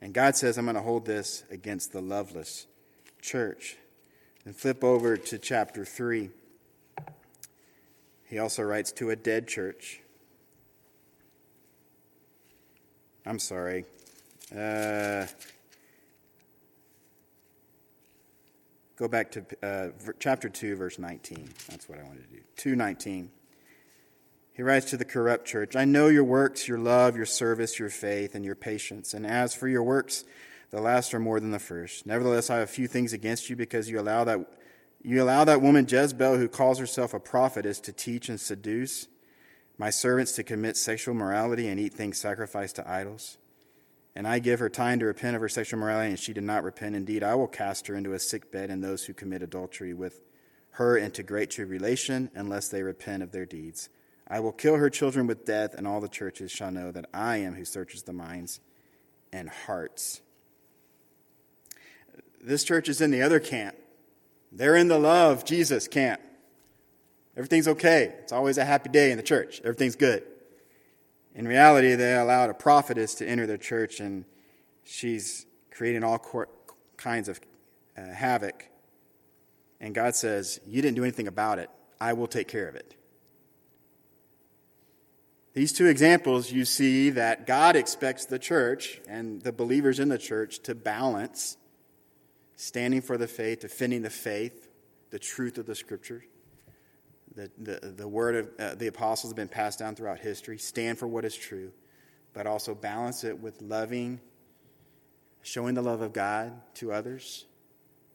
[0.01, 2.67] And God says, I'm going to hold this against the loveless
[3.21, 3.77] church.
[4.45, 6.31] And flip over to chapter 3.
[8.25, 10.00] He also writes to a dead church.
[13.25, 13.85] I'm sorry.
[14.51, 15.27] Uh,
[18.95, 21.49] go back to uh, chapter 2, verse 19.
[21.69, 22.41] That's what I wanted to do.
[22.57, 23.29] 219.
[24.53, 27.89] He writes to the corrupt church I know your works, your love, your service, your
[27.89, 29.13] faith, and your patience.
[29.13, 30.25] And as for your works,
[30.71, 32.05] the last are more than the first.
[32.05, 34.39] Nevertheless, I have a few things against you because you allow that,
[35.03, 39.07] you allow that woman Jezebel, who calls herself a prophetess, to teach and seduce
[39.77, 43.37] my servants to commit sexual morality and eat things sacrificed to idols.
[44.15, 46.63] And I give her time to repent of her sexual morality, and she did not
[46.63, 46.95] repent.
[46.95, 50.21] Indeed, I will cast her into a sick bed, and those who commit adultery with
[50.71, 53.89] her into great tribulation, unless they repent of their deeds.
[54.27, 57.37] I will kill her children with death, and all the churches shall know that I
[57.37, 58.59] am who searches the minds
[59.33, 60.21] and hearts.
[62.41, 63.75] This church is in the other camp.
[64.51, 66.21] They're in the love Jesus camp.
[67.35, 68.13] Everything's okay.
[68.19, 69.61] It's always a happy day in the church.
[69.61, 70.23] Everything's good.
[71.33, 74.25] In reality, they allowed a prophetess to enter their church, and
[74.83, 76.19] she's creating all
[76.97, 77.39] kinds of
[77.97, 78.65] uh, havoc.
[79.79, 81.69] And God says, You didn't do anything about it.
[81.99, 82.95] I will take care of it.
[85.53, 90.17] These two examples, you see that God expects the church and the believers in the
[90.17, 91.57] church to balance
[92.55, 94.69] standing for the faith, defending the faith,
[95.09, 96.23] the truth of the scriptures,
[97.35, 100.57] the, the, the word of uh, the apostles have been passed down throughout history.
[100.57, 101.71] Stand for what is true,
[102.33, 104.19] but also balance it with loving,
[105.41, 107.45] showing the love of God to others.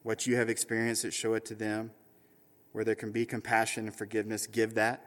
[0.03, 1.91] What you have experienced, show it to them.
[2.73, 5.03] Where there can be compassion and forgiveness, give that.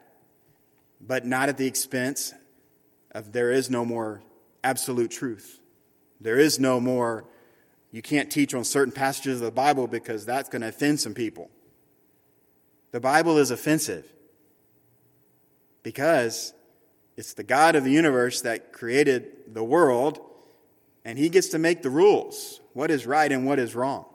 [1.00, 2.34] But not at the expense
[3.12, 4.22] of there is no more
[4.64, 5.60] absolute truth.
[6.20, 7.24] There is no more,
[7.92, 11.14] you can't teach on certain passages of the Bible because that's going to offend some
[11.14, 11.48] people.
[12.92, 14.06] The Bible is offensive
[15.82, 16.52] because
[17.16, 20.20] it's the God of the universe that created the world,
[21.04, 24.06] and He gets to make the rules what is right and what is wrong.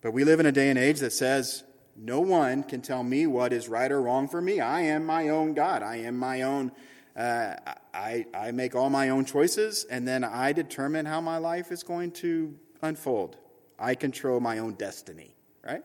[0.00, 1.62] But we live in a day and age that says,
[1.96, 4.60] no one can tell me what is right or wrong for me.
[4.60, 5.82] I am my own God.
[5.82, 6.72] I am my own.
[7.14, 7.54] Uh,
[7.92, 11.82] I, I make all my own choices, and then I determine how my life is
[11.82, 13.36] going to unfold.
[13.78, 15.82] I control my own destiny right?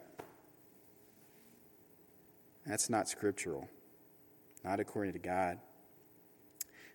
[2.66, 3.70] That's not scriptural,
[4.64, 5.60] not according to God.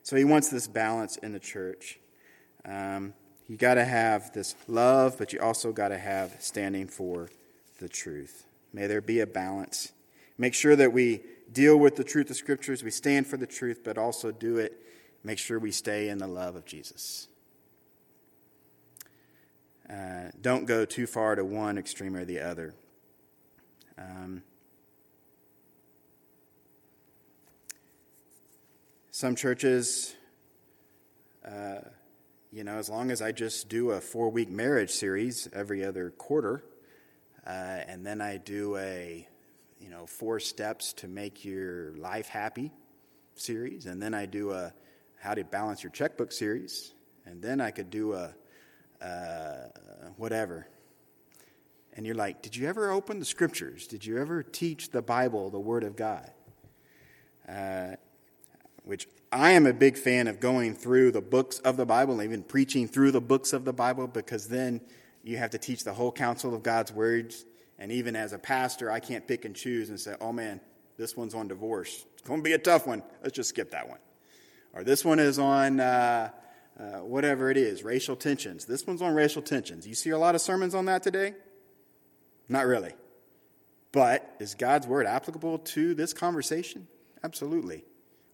[0.02, 1.98] So he wants this balance in the church.
[2.64, 3.14] Um,
[3.48, 7.30] you got to have this love, but you also got to have standing for
[7.78, 8.46] the truth.
[8.72, 9.92] May there be a balance.
[10.38, 13.80] Make sure that we deal with the truth of scriptures, we stand for the truth,
[13.84, 14.80] but also do it.
[15.24, 17.28] Make sure we stay in the love of Jesus.
[19.88, 22.74] Uh, don't go too far to one extreme or the other.
[23.98, 24.42] Um,
[29.10, 30.14] some churches,
[31.46, 31.80] uh,
[32.50, 36.10] you know, as long as I just do a four week marriage series every other
[36.10, 36.64] quarter,
[37.46, 39.26] uh, and then I do a,
[39.80, 42.72] you know, four steps to make your life happy
[43.34, 44.72] series, and then I do a
[45.20, 46.92] how to balance your checkbook series,
[47.26, 48.34] and then I could do a
[49.02, 49.68] uh,
[50.16, 50.66] whatever.
[51.94, 53.86] And you're like, did you ever open the scriptures?
[53.86, 56.30] Did you ever teach the Bible, the Word of God?
[57.48, 57.96] Uh,
[58.84, 62.22] which I am a big fan of going through the books of the Bible and
[62.22, 64.80] even preaching through the books of the Bible because then
[65.22, 67.44] you have to teach the whole counsel of God's words.
[67.78, 70.60] And even as a pastor, I can't pick and choose and say, oh man,
[70.96, 72.06] this one's on divorce.
[72.14, 73.02] It's going to be a tough one.
[73.22, 73.98] Let's just skip that one.
[74.72, 75.80] Or this one is on.
[75.80, 76.30] Uh,
[76.78, 78.64] uh, whatever it is, racial tensions.
[78.64, 79.86] This one's on racial tensions.
[79.86, 81.34] You see a lot of sermons on that today?
[82.48, 82.92] Not really.
[83.92, 86.88] But is God's word applicable to this conversation?
[87.22, 87.84] Absolutely.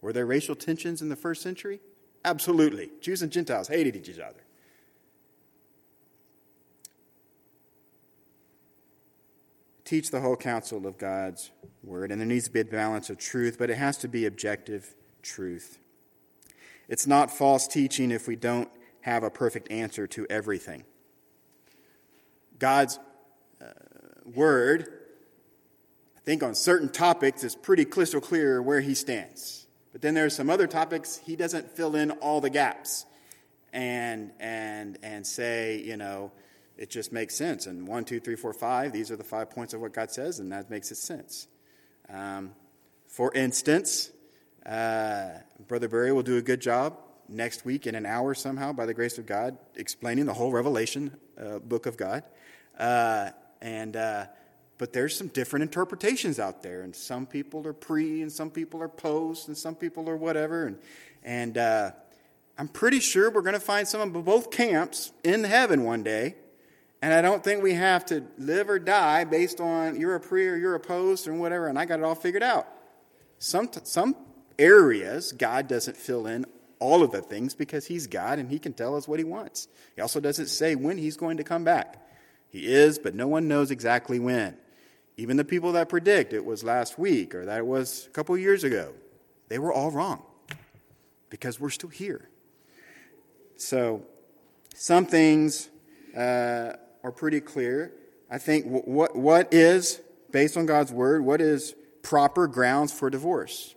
[0.01, 1.81] Were there racial tensions in the first century?
[2.23, 2.89] Absolutely.
[3.01, 4.43] Jews and Gentiles hated each other.
[9.83, 11.51] Teach the whole counsel of God's
[11.83, 14.25] word, and there needs to be a balance of truth, but it has to be
[14.25, 15.79] objective truth.
[16.89, 18.67] It's not false teaching if we don't
[19.01, 20.83] have a perfect answer to everything.
[22.57, 22.99] God's
[23.61, 23.67] uh,
[24.25, 24.91] word,
[26.17, 29.67] I think on certain topics, is pretty crystal clear where he stands.
[29.93, 33.05] But then there's some other topics he doesn't fill in all the gaps
[33.71, 36.31] and and and say, you know,
[36.75, 37.67] it just makes sense.
[37.67, 40.39] And one, two, three, four, five, these are the five points of what God says,
[40.39, 41.47] and that makes it sense.
[42.09, 42.55] Um,
[43.07, 44.11] for instance,
[44.65, 45.29] uh,
[45.67, 48.93] Brother Barry will do a good job next week in an hour somehow, by the
[48.93, 52.23] grace of God, explaining the whole Revelation uh, book of God.
[52.77, 53.29] Uh,
[53.61, 54.25] and uh,
[54.77, 58.81] but there's some different interpretations out there, and some people are pre, and some people
[58.81, 60.79] are post, and some people are whatever, and
[61.23, 61.91] and uh,
[62.57, 66.35] I'm pretty sure we're going to find some of both camps in heaven one day.
[67.01, 70.45] And I don't think we have to live or die based on you're a pre
[70.47, 72.67] or you're a post or whatever, and I got it all figured out.
[73.37, 74.17] Some, some
[74.59, 76.45] areas, God doesn't fill in
[76.79, 79.67] all of the things because He's God and He can tell us what He wants.
[79.95, 82.05] He also doesn't say when He's going to come back.
[82.49, 84.57] He is, but no one knows exactly when.
[85.17, 88.37] Even the people that predict it was last week or that it was a couple
[88.37, 88.93] years ago,
[89.47, 90.23] they were all wrong
[91.29, 92.29] because we're still here.
[93.57, 94.03] So,
[94.73, 95.69] some things
[96.15, 97.91] uh, are pretty clear.
[98.31, 99.99] I think what, what is,
[100.31, 103.75] based on God's word, what is proper grounds for divorce?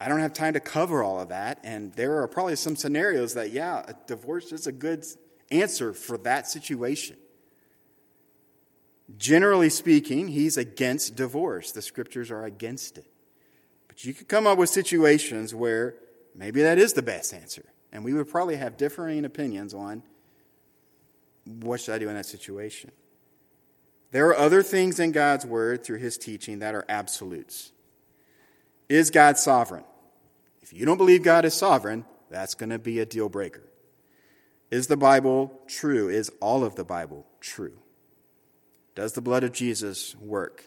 [0.00, 3.34] I don't have time to cover all of that, and there are probably some scenarios
[3.34, 5.04] that, yeah, a divorce is a good
[5.50, 7.16] answer for that situation.
[9.16, 11.72] Generally speaking, he's against divorce.
[11.72, 13.06] The scriptures are against it.
[13.86, 15.94] But you could come up with situations where
[16.34, 17.64] maybe that is the best answer.
[17.92, 20.02] And we would probably have differing opinions on
[21.44, 22.90] what should I do in that situation.
[24.10, 27.72] There are other things in God's word through his teaching that are absolutes.
[28.88, 29.84] Is God sovereign?
[30.62, 33.62] If you don't believe God is sovereign, that's going to be a deal breaker.
[34.70, 36.08] Is the Bible true?
[36.08, 37.78] Is all of the Bible true?
[38.94, 40.64] Does the blood of Jesus work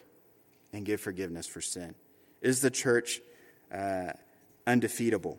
[0.72, 1.94] and give forgiveness for sin?
[2.40, 3.20] Is the church
[3.72, 4.12] uh,
[4.66, 5.38] undefeatable?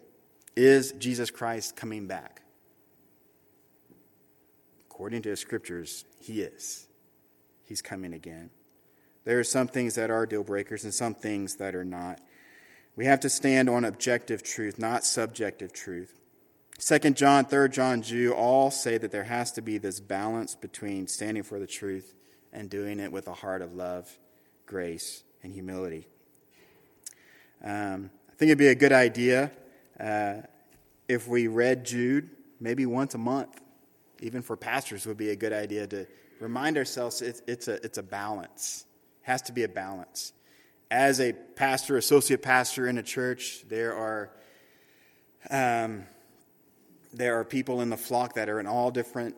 [0.55, 2.41] Is Jesus Christ coming back?
[4.89, 6.87] According to the scriptures, he is.
[7.63, 8.49] He's coming again.
[9.23, 12.19] There are some things that are deal breakers and some things that are not.
[12.95, 16.19] We have to stand on objective truth, not subjective truth.
[16.77, 21.07] Second John, Third John, Jude all say that there has to be this balance between
[21.07, 22.13] standing for the truth
[22.53, 24.09] and doing it with a heart of love,
[24.65, 26.07] grace, and humility.
[27.63, 29.51] Um, I think it'd be a good idea
[29.99, 30.35] uh,
[31.09, 33.59] if we read Jude maybe once a month,
[34.21, 36.07] even for pastors, would be a good idea to
[36.39, 38.85] remind ourselves it's, it's, a, it's a balance.
[39.23, 40.33] It has to be a balance.
[40.91, 44.31] As a pastor, associate pastor in a church, there are,
[45.51, 46.05] um,
[47.13, 49.35] there are people in the flock that are in all different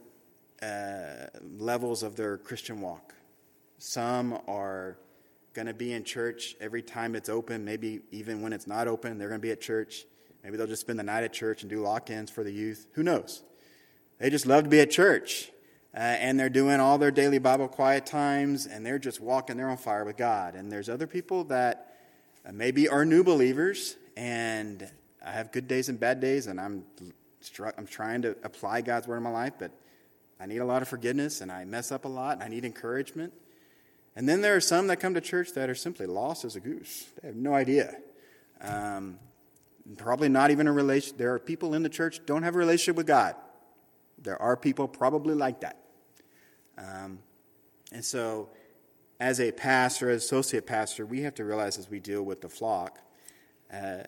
[0.61, 3.13] uh, levels of their Christian walk.
[3.79, 4.95] Some are
[5.53, 9.17] going to be in church every time it's open, maybe even when it's not open,
[9.17, 10.05] they're going to be at church.
[10.45, 12.87] Maybe they'll just spend the night at church and do lock ins for the youth.
[12.93, 13.43] Who knows?
[14.19, 15.51] They just love to be at church.
[15.93, 19.69] Uh, and they're doing all their daily Bible quiet times, and they're just walking, they're
[19.69, 20.55] on fire with God.
[20.55, 21.97] And there's other people that
[22.45, 24.89] uh, maybe are new believers, and
[25.25, 26.85] I have good days and bad days, and I'm,
[27.77, 29.71] I'm trying to apply God's word in my life, but
[30.39, 32.63] I need a lot of forgiveness, and I mess up a lot, and I need
[32.63, 33.33] encouragement.
[34.15, 36.61] And then there are some that come to church that are simply lost as a
[36.61, 37.05] goose.
[37.21, 37.95] They have no idea.
[38.61, 39.19] Um,
[39.97, 41.17] probably not even a relation.
[41.17, 43.35] There are people in the church don't have a relationship with God.
[44.21, 45.77] There are people probably like that.
[46.77, 47.19] Um,
[47.91, 48.49] and so,
[49.19, 52.49] as a pastor, as associate pastor, we have to realize as we deal with the
[52.49, 52.99] flock,
[53.71, 54.03] uh,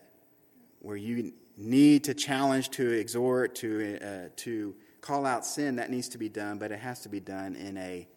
[0.80, 6.08] where you need to challenge, to exhort, to uh, to call out sin, that needs
[6.08, 8.08] to be done, but it has to be done in a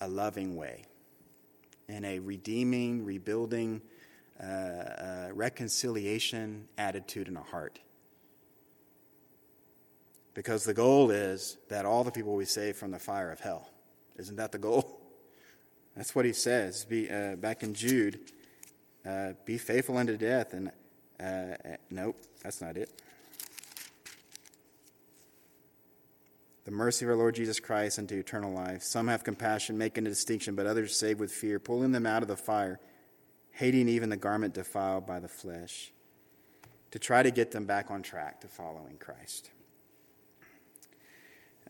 [0.00, 0.84] a loving way
[1.88, 3.80] in a redeeming, rebuilding,
[4.40, 7.78] uh, uh, reconciliation attitude in a heart.
[10.36, 13.70] Because the goal is that all the people we save from the fire of hell.
[14.18, 15.00] Isn't that the goal?
[15.96, 18.20] That's what he says be, uh, back in Jude.
[19.04, 20.52] Uh, be faithful unto death.
[20.52, 20.70] And
[21.18, 22.90] uh, nope, that's not it.
[26.66, 28.82] the mercy of our Lord Jesus Christ unto eternal life.
[28.82, 32.28] Some have compassion, making a distinction, but others save with fear, pulling them out of
[32.28, 32.80] the fire,
[33.52, 35.92] hating even the garment defiled by the flesh,
[36.90, 39.50] to try to get them back on track to following Christ.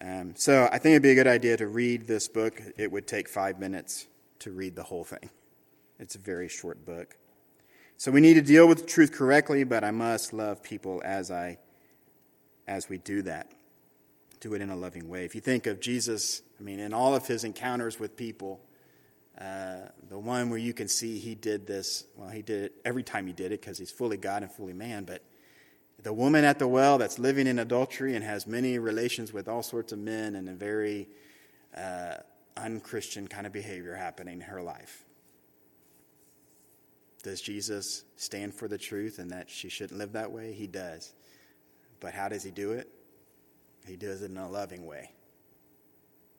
[0.01, 2.61] Um, so I think it'd be a good idea to read this book.
[2.77, 4.07] It would take five minutes
[4.41, 5.31] to read the whole thing.
[5.99, 7.17] It's a very short book.
[7.97, 11.31] So we need to deal with the truth correctly, but I must love people as
[11.31, 11.59] I
[12.69, 13.51] as we do that
[14.41, 15.25] do it in a loving way.
[15.25, 18.61] If you think of Jesus, I mean, in all of his encounters with people,
[19.41, 23.03] uh, the one where you can see he did this, well, he did it every
[23.03, 25.23] time he did it because he's fully God and fully man, but
[26.07, 29.61] the woman at the well that's living in adultery and has many relations with all
[29.61, 31.09] sorts of men and a very
[31.77, 32.15] uh,
[32.57, 35.05] unchristian kind of behavior happening in her life.
[37.25, 40.53] Does Jesus stand for the truth and that she shouldn't live that way?
[40.53, 41.13] He does.
[41.99, 42.89] But how does he do it?
[43.85, 45.11] He does it in a loving way.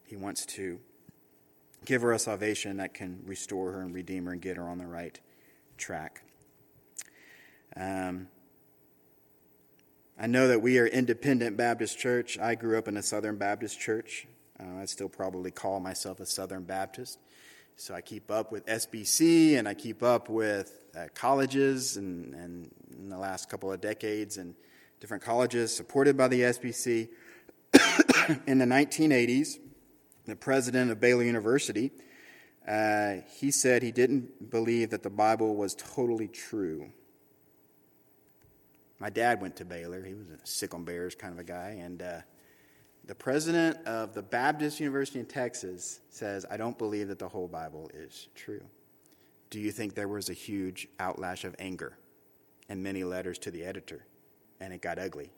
[0.05, 0.79] He wants to
[1.83, 4.77] give her a salvation that can restore her and redeem her and get her on
[4.77, 5.19] the right
[5.77, 6.23] track.
[7.75, 8.29] Um,
[10.19, 12.39] I know that we are independent Baptist church.
[12.39, 14.25] I grew up in a Southern Baptist church.
[14.59, 17.19] Uh, I still probably call myself a Southern Baptist.
[17.75, 22.71] So I keep up with SBC and I keep up with uh, colleges and, and
[22.97, 24.55] in the last couple of decades and
[24.99, 27.09] different colleges supported by the SBC.
[28.47, 29.59] in the 1980s,
[30.25, 31.91] the president of Baylor University,
[32.67, 36.89] uh, he said he didn't believe that the Bible was totally true.
[38.99, 40.03] My dad went to Baylor.
[40.03, 41.77] He was a sic 'em Bears kind of a guy.
[41.79, 42.21] And uh,
[43.05, 47.47] the president of the Baptist University in Texas says, I don't believe that the whole
[47.47, 48.63] Bible is true.
[49.49, 51.97] Do you think there was a huge outlash of anger
[52.67, 54.05] and many letters to the editor?
[54.59, 55.29] And it got ugly.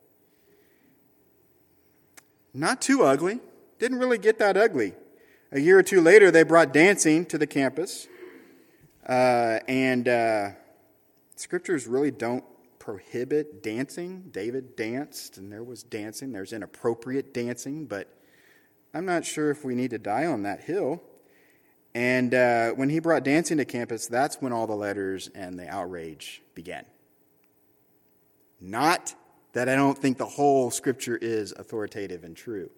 [2.53, 3.39] Not too ugly.
[3.77, 4.93] Didn't really get that ugly.
[5.51, 8.07] A year or two later, they brought dancing to the campus.
[9.07, 10.49] Uh, and uh,
[11.35, 12.43] scriptures really don't
[12.89, 14.23] prohibit dancing.
[14.31, 16.31] David danced, and there was dancing.
[16.31, 18.07] There's inappropriate dancing, but
[18.95, 20.99] I'm not sure if we need to die on that hill.
[21.93, 25.69] And uh, when he brought dancing to campus, that's when all the letters and the
[25.69, 26.83] outrage began.
[28.59, 29.13] Not
[29.53, 32.71] that I don't think the whole scripture is authoritative and true.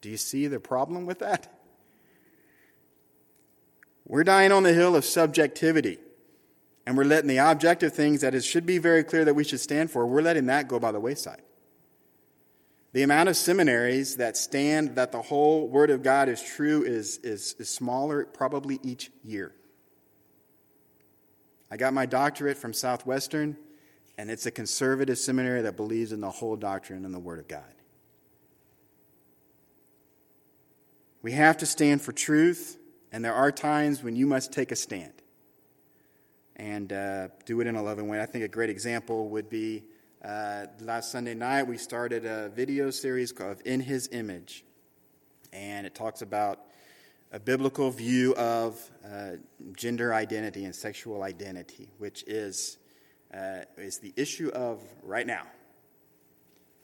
[0.00, 1.60] Do you see the problem with that?
[4.06, 5.98] We're dying on the hill of subjectivity
[6.88, 9.60] and we're letting the objective things that it should be very clear that we should
[9.60, 11.42] stand for, we're letting that go by the wayside.
[12.94, 17.18] The amount of seminaries that stand that the whole Word of God is true is,
[17.18, 19.52] is, is smaller probably each year.
[21.70, 23.58] I got my doctorate from Southwestern,
[24.16, 27.48] and it's a conservative seminary that believes in the whole doctrine and the Word of
[27.48, 27.74] God.
[31.20, 32.78] We have to stand for truth,
[33.12, 35.17] and there are times when you must take a stand
[36.58, 38.20] and uh, do it in a loving way.
[38.20, 39.84] I think a great example would be
[40.24, 44.64] uh, last Sunday night we started a video series called In His Image,
[45.52, 46.60] and it talks about
[47.30, 49.32] a biblical view of uh,
[49.76, 52.78] gender identity and sexual identity, which is
[53.32, 55.42] uh, is the issue of right now.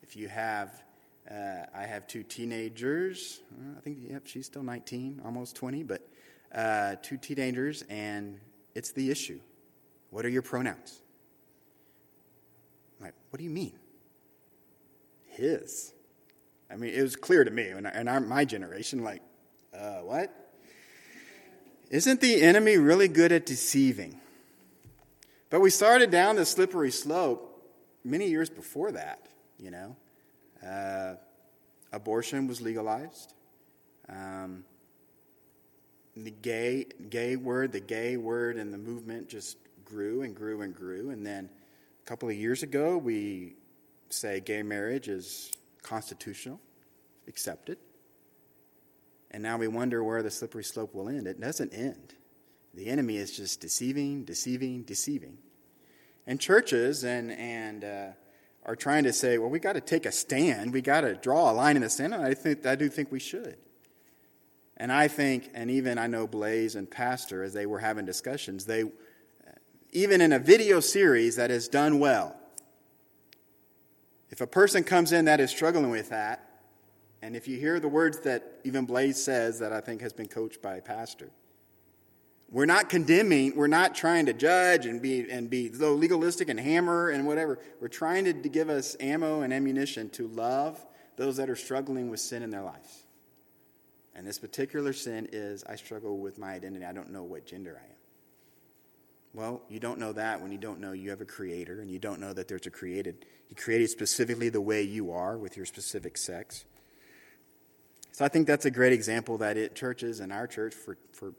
[0.03, 0.85] If you have,
[1.29, 3.41] uh, I have two teenagers.
[3.77, 6.07] I think yep, she's still 19, almost 20, but
[6.55, 8.39] uh, two teenagers, and
[8.75, 9.41] it's the issue
[10.15, 11.01] what are your pronouns?
[12.97, 13.73] I'm like, what do you mean?
[15.27, 15.93] His.
[16.71, 19.23] I mean, it was clear to me, and, our, my generation, like,
[19.77, 20.33] uh, what?
[21.91, 24.21] Isn't the enemy really good at deceiving?
[25.51, 29.27] But we started down the slippery slope many years before that,
[29.59, 29.97] you know.
[30.65, 31.17] Uh,
[31.93, 33.35] abortion was legalized.
[34.09, 34.65] Um,
[36.17, 39.57] the gay, gay word, the gay word and the movement just
[39.95, 41.11] grew and grew and grew.
[41.11, 41.49] And then
[42.03, 43.55] a couple of years ago, we
[44.11, 46.61] say gay marriage is constitutional,
[47.28, 47.78] accepted.
[49.30, 51.26] And now we wonder where the slippery slope will end.
[51.26, 52.14] It doesn't end.
[52.74, 55.38] The enemy is just deceiving, deceiving, deceiving.
[56.26, 58.07] And churches and, and uh,
[58.66, 60.72] are trying to say, well, we got to take a stand.
[60.72, 62.14] We got to draw a line in the sand.
[62.14, 63.59] And I, think, I do think we should.
[64.76, 68.64] And I think, and even I know Blaze and Pastor, as they were having discussions,
[68.64, 68.84] they
[69.95, 72.36] even in a video series that is done well,
[74.30, 76.51] if a person comes in that is struggling with that,
[77.22, 80.26] and if you hear the words that even Blaze says that I think has been
[80.26, 81.30] coached by a pastor,
[82.51, 86.61] we're not condemning, we're not trying to judge and be and be so legalistic and
[86.61, 87.59] hammer and whatever.
[87.80, 90.84] We're trying to, to give us ammo and ammunition to love
[91.16, 93.05] those that are struggling with sin in their lives.
[94.14, 96.84] And this particular sin is I struggle with my identity.
[96.84, 97.97] I don't know what gender I am.
[99.35, 101.99] Well, you don't know that when you don't know you have a creator and you
[101.99, 103.26] don't know that there's a created.
[103.49, 106.64] He created specifically the way you are with your specific sex.
[108.12, 111.35] So I think that's a great example that it churches and our church for, for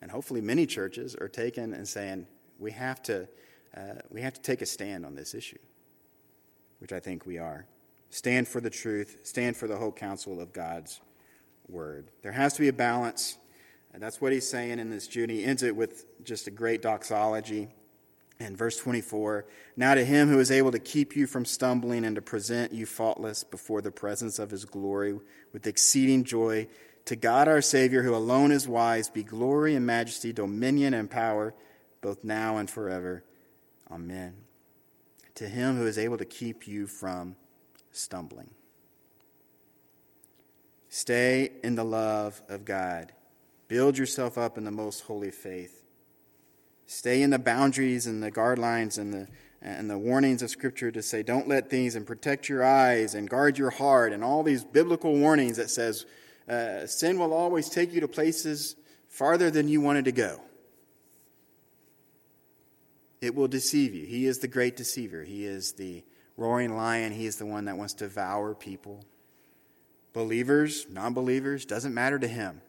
[0.00, 2.26] and hopefully many churches are taking and saying
[2.58, 3.28] we have to
[3.76, 5.58] uh, we have to take a stand on this issue,
[6.78, 7.66] which I think we are.
[8.08, 11.00] Stand for the truth, stand for the whole counsel of God's
[11.68, 12.10] word.
[12.22, 13.36] There has to be a balance
[13.92, 15.30] and that's what he's saying in this Jude.
[15.30, 17.68] He ends it with just a great doxology.
[18.38, 19.44] In verse 24,
[19.76, 22.86] now to him who is able to keep you from stumbling and to present you
[22.86, 25.18] faultless before the presence of his glory
[25.52, 26.66] with exceeding joy,
[27.04, 31.52] to God our Savior, who alone is wise, be glory and majesty, dominion and power,
[32.00, 33.24] both now and forever.
[33.90, 34.34] Amen.
[35.34, 37.36] To him who is able to keep you from
[37.92, 38.52] stumbling.
[40.88, 43.12] Stay in the love of God
[43.70, 45.84] Build yourself up in the most holy faith.
[46.86, 49.28] Stay in the boundaries and the guard lines and the,
[49.62, 53.30] and the warnings of Scripture to say, don't let things and protect your eyes and
[53.30, 56.04] guard your heart and all these biblical warnings that says
[56.48, 58.74] uh, sin will always take you to places
[59.06, 60.40] farther than you wanted to go.
[63.20, 64.04] It will deceive you.
[64.04, 65.22] He is the great deceiver.
[65.22, 66.02] He is the
[66.36, 67.12] roaring lion.
[67.12, 69.04] He is the one that wants to devour people.
[70.12, 72.62] Believers, non believers, doesn't matter to him.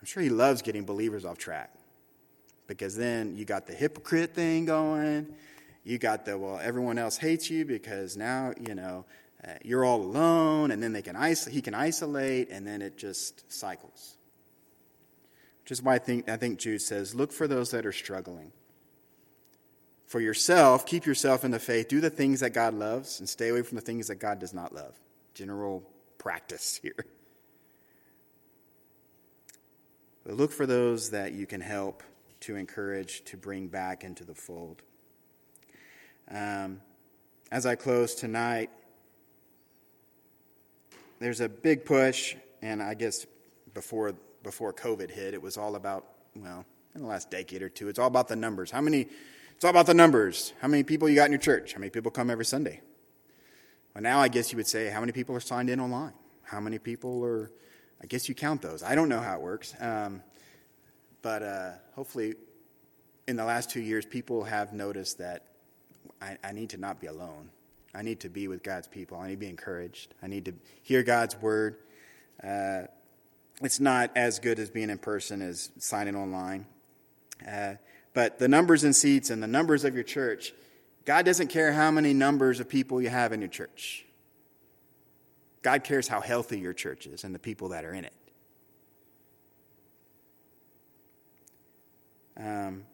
[0.00, 1.74] I'm sure he loves getting believers off track
[2.66, 5.26] because then you got the hypocrite thing going.
[5.84, 9.04] You got the, well, everyone else hates you because now, you know,
[9.46, 12.96] uh, you're all alone, and then they can is- he can isolate, and then it
[12.98, 14.16] just cycles.
[15.62, 18.52] Which is why I think, I think Jude says, look for those that are struggling.
[20.06, 23.48] For yourself, keep yourself in the faith, do the things that God loves, and stay
[23.48, 24.94] away from the things that God does not love.
[25.34, 25.82] General
[26.18, 27.06] practice here.
[30.24, 32.02] But look for those that you can help
[32.40, 34.82] to encourage, to bring back into the fold.
[36.30, 36.80] Um,
[37.50, 38.70] as I close tonight,
[41.18, 43.26] there's a big push, and I guess
[43.74, 46.64] before before COVID hit, it was all about well,
[46.94, 48.70] in the last decade or two, it's all about the numbers.
[48.70, 49.06] How many?
[49.54, 50.54] It's all about the numbers.
[50.60, 51.74] How many people you got in your church?
[51.74, 52.80] How many people come every Sunday?
[53.94, 56.14] Well, now I guess you would say, how many people are signed in online?
[56.42, 57.50] How many people are?
[58.02, 58.82] I guess you count those.
[58.82, 60.22] I don't know how it works, um,
[61.22, 62.34] but uh, hopefully,
[63.28, 65.44] in the last two years, people have noticed that
[66.20, 67.50] I, I need to not be alone.
[67.94, 69.18] I need to be with God's people.
[69.18, 70.14] I need to be encouraged.
[70.22, 71.76] I need to hear God's word.
[72.42, 72.82] Uh,
[73.62, 76.66] it's not as good as being in person as signing online.
[77.46, 77.74] Uh,
[78.14, 80.52] but the numbers and seats and the numbers of your church,
[81.04, 84.04] God doesn't care how many numbers of people you have in your church.
[85.62, 88.14] God cares how healthy your church is and the people that are in it.
[92.36, 92.84] Um,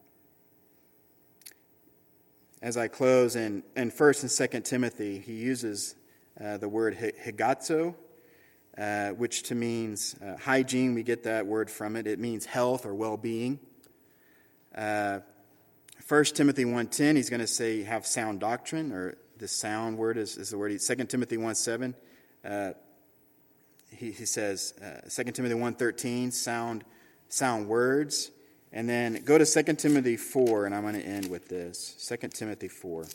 [2.60, 5.94] as I close, in, in 1st and 2nd Timothy, he uses
[6.42, 7.94] uh, the word higazo,
[8.76, 10.94] uh, which to means uh, hygiene.
[10.94, 12.08] We get that word from it.
[12.08, 13.60] It means health or well-being.
[14.74, 15.20] Uh,
[16.08, 20.36] 1 Timothy 1.10, he's going to say have sound doctrine, or the sound word is,
[20.36, 20.78] is the word.
[20.78, 21.94] 2 Timothy 1.7,
[22.46, 22.72] uh,
[23.90, 26.84] he, he says, uh, 2 Timothy 1.13, sound,
[27.28, 28.30] sound words.
[28.72, 31.94] And then go to 2 Timothy 4, and I'm going to end with this.
[32.08, 33.06] 2 Timothy 4.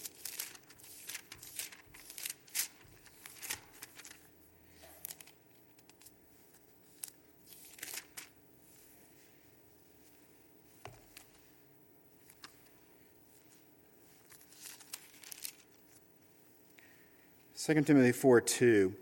[17.53, 18.95] Second Timothy 4 2.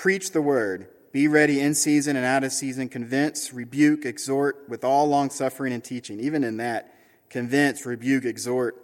[0.00, 0.88] Preach the word.
[1.12, 2.88] Be ready in season and out of season.
[2.88, 6.18] Convince, rebuke, exhort with all long suffering and teaching.
[6.20, 6.94] Even in that,
[7.28, 8.82] convince, rebuke, exhort,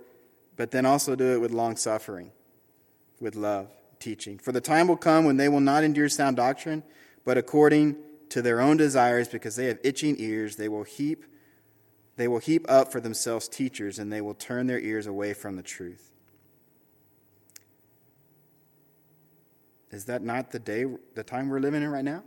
[0.57, 2.33] but then also do it with long suffering,
[3.19, 4.37] with love, teaching.
[4.37, 6.83] For the time will come when they will not endure sound doctrine,
[7.25, 7.97] but according
[8.29, 11.25] to their own desires, because they have itching ears, they will heap
[12.17, 15.57] they will heap up for themselves teachers, and they will turn their ears away from
[15.57, 16.16] the truth.
[19.97, 20.85] Is that not the day,
[21.15, 22.23] the time we're living in right now?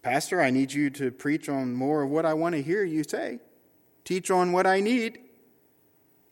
[0.00, 3.04] Pastor, I need you to preach on more of what I want to hear you
[3.04, 3.40] say.
[4.02, 5.18] Teach on what I need.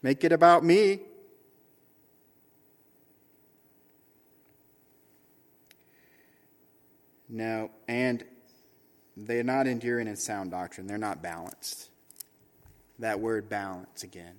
[0.01, 1.01] Make it about me.
[7.28, 8.24] No, and
[9.18, 10.86] they're not enduring in sound doctrine.
[10.86, 11.90] They're not balanced.
[13.01, 14.36] That word balance again.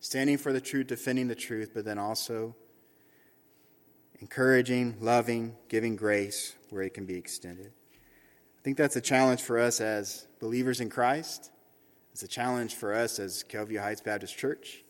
[0.00, 2.56] Standing for the truth, defending the truth, but then also
[4.24, 7.66] encouraging, loving, giving grace where it can be extended.
[7.66, 11.50] I think that's a challenge for us as believers in Christ.
[12.10, 14.82] It's a challenge for us as Kelview Heights Baptist Church.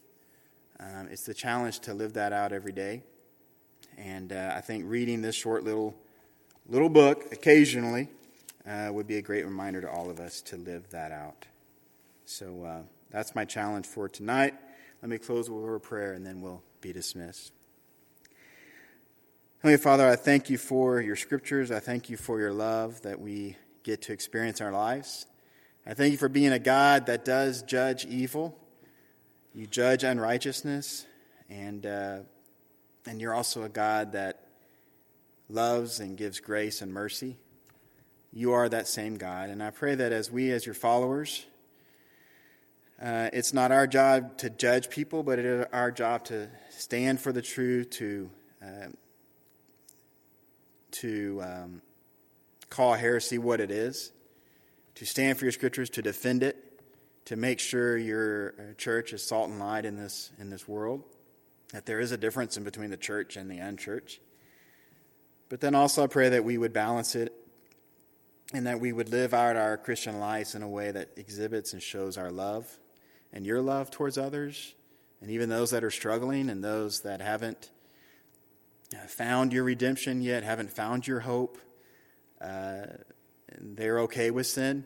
[0.79, 3.03] Um, it's the challenge to live that out every day.
[3.99, 5.97] And uh, I think reading this short little
[6.69, 8.11] little book occasionally
[8.69, 11.45] uh, would be a great reminder to all of us to live that out.
[12.25, 14.55] So uh, that's my challenge for tonight.
[15.03, 17.53] Let me close with a prayer and then we'll be dismissed.
[19.65, 21.71] Heavenly Father, I thank you for your scriptures.
[21.71, 25.25] I thank you for your love that we get to experience in our lives.
[25.87, 28.59] I thank you for being a God that does judge evil.
[29.55, 31.07] You judge unrighteousness,
[31.49, 32.19] and, uh,
[33.07, 34.49] and you're also a God that
[35.49, 37.39] loves and gives grace and mercy.
[38.35, 41.47] You are that same God, and I pray that as we, as your followers,
[43.01, 47.19] uh, it's not our job to judge people, but it is our job to stand
[47.19, 48.29] for the truth, to
[48.63, 48.89] uh,
[50.95, 51.83] to um,
[52.71, 54.13] call heresy what it is,
[54.97, 56.57] to stand for your scriptures, to defend it,
[57.27, 61.03] to make sure your uh, church is salt and light in this, in this world,
[61.73, 64.19] that there is a difference in between the church and the unchurch.
[65.49, 67.33] But then also, I pray that we would balance it
[68.53, 71.83] and that we would live out our Christian lives in a way that exhibits and
[71.83, 72.67] shows our love
[73.33, 74.75] and your love towards others,
[75.21, 77.71] and even those that are struggling and those that haven't
[79.09, 81.59] found your redemption yet, haven't found your hope.
[82.41, 82.87] Uh,
[83.59, 84.85] they're okay with sin.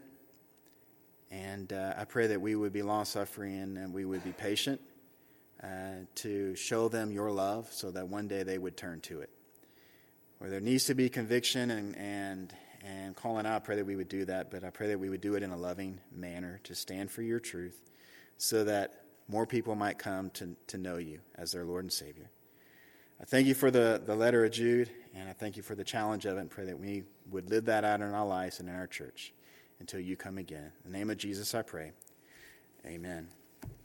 [1.30, 4.80] And uh, I pray that we would be long suffering and we would be patient
[5.62, 9.30] uh, to show them your love so that one day they would turn to it.
[10.38, 12.54] Where there needs to be conviction and, and,
[12.84, 15.10] and calling out, I pray that we would do that, but I pray that we
[15.10, 17.90] would do it in a loving manner to stand for your truth
[18.36, 22.30] so that more people might come to, to know you as their Lord and Savior.
[23.20, 25.84] I thank you for the, the letter of Jude, and I thank you for the
[25.84, 28.68] challenge of it, and pray that we would live that out in our lives and
[28.68, 29.32] in our church
[29.80, 30.70] until you come again.
[30.84, 31.92] In the name of Jesus, I pray.
[32.86, 33.28] Amen.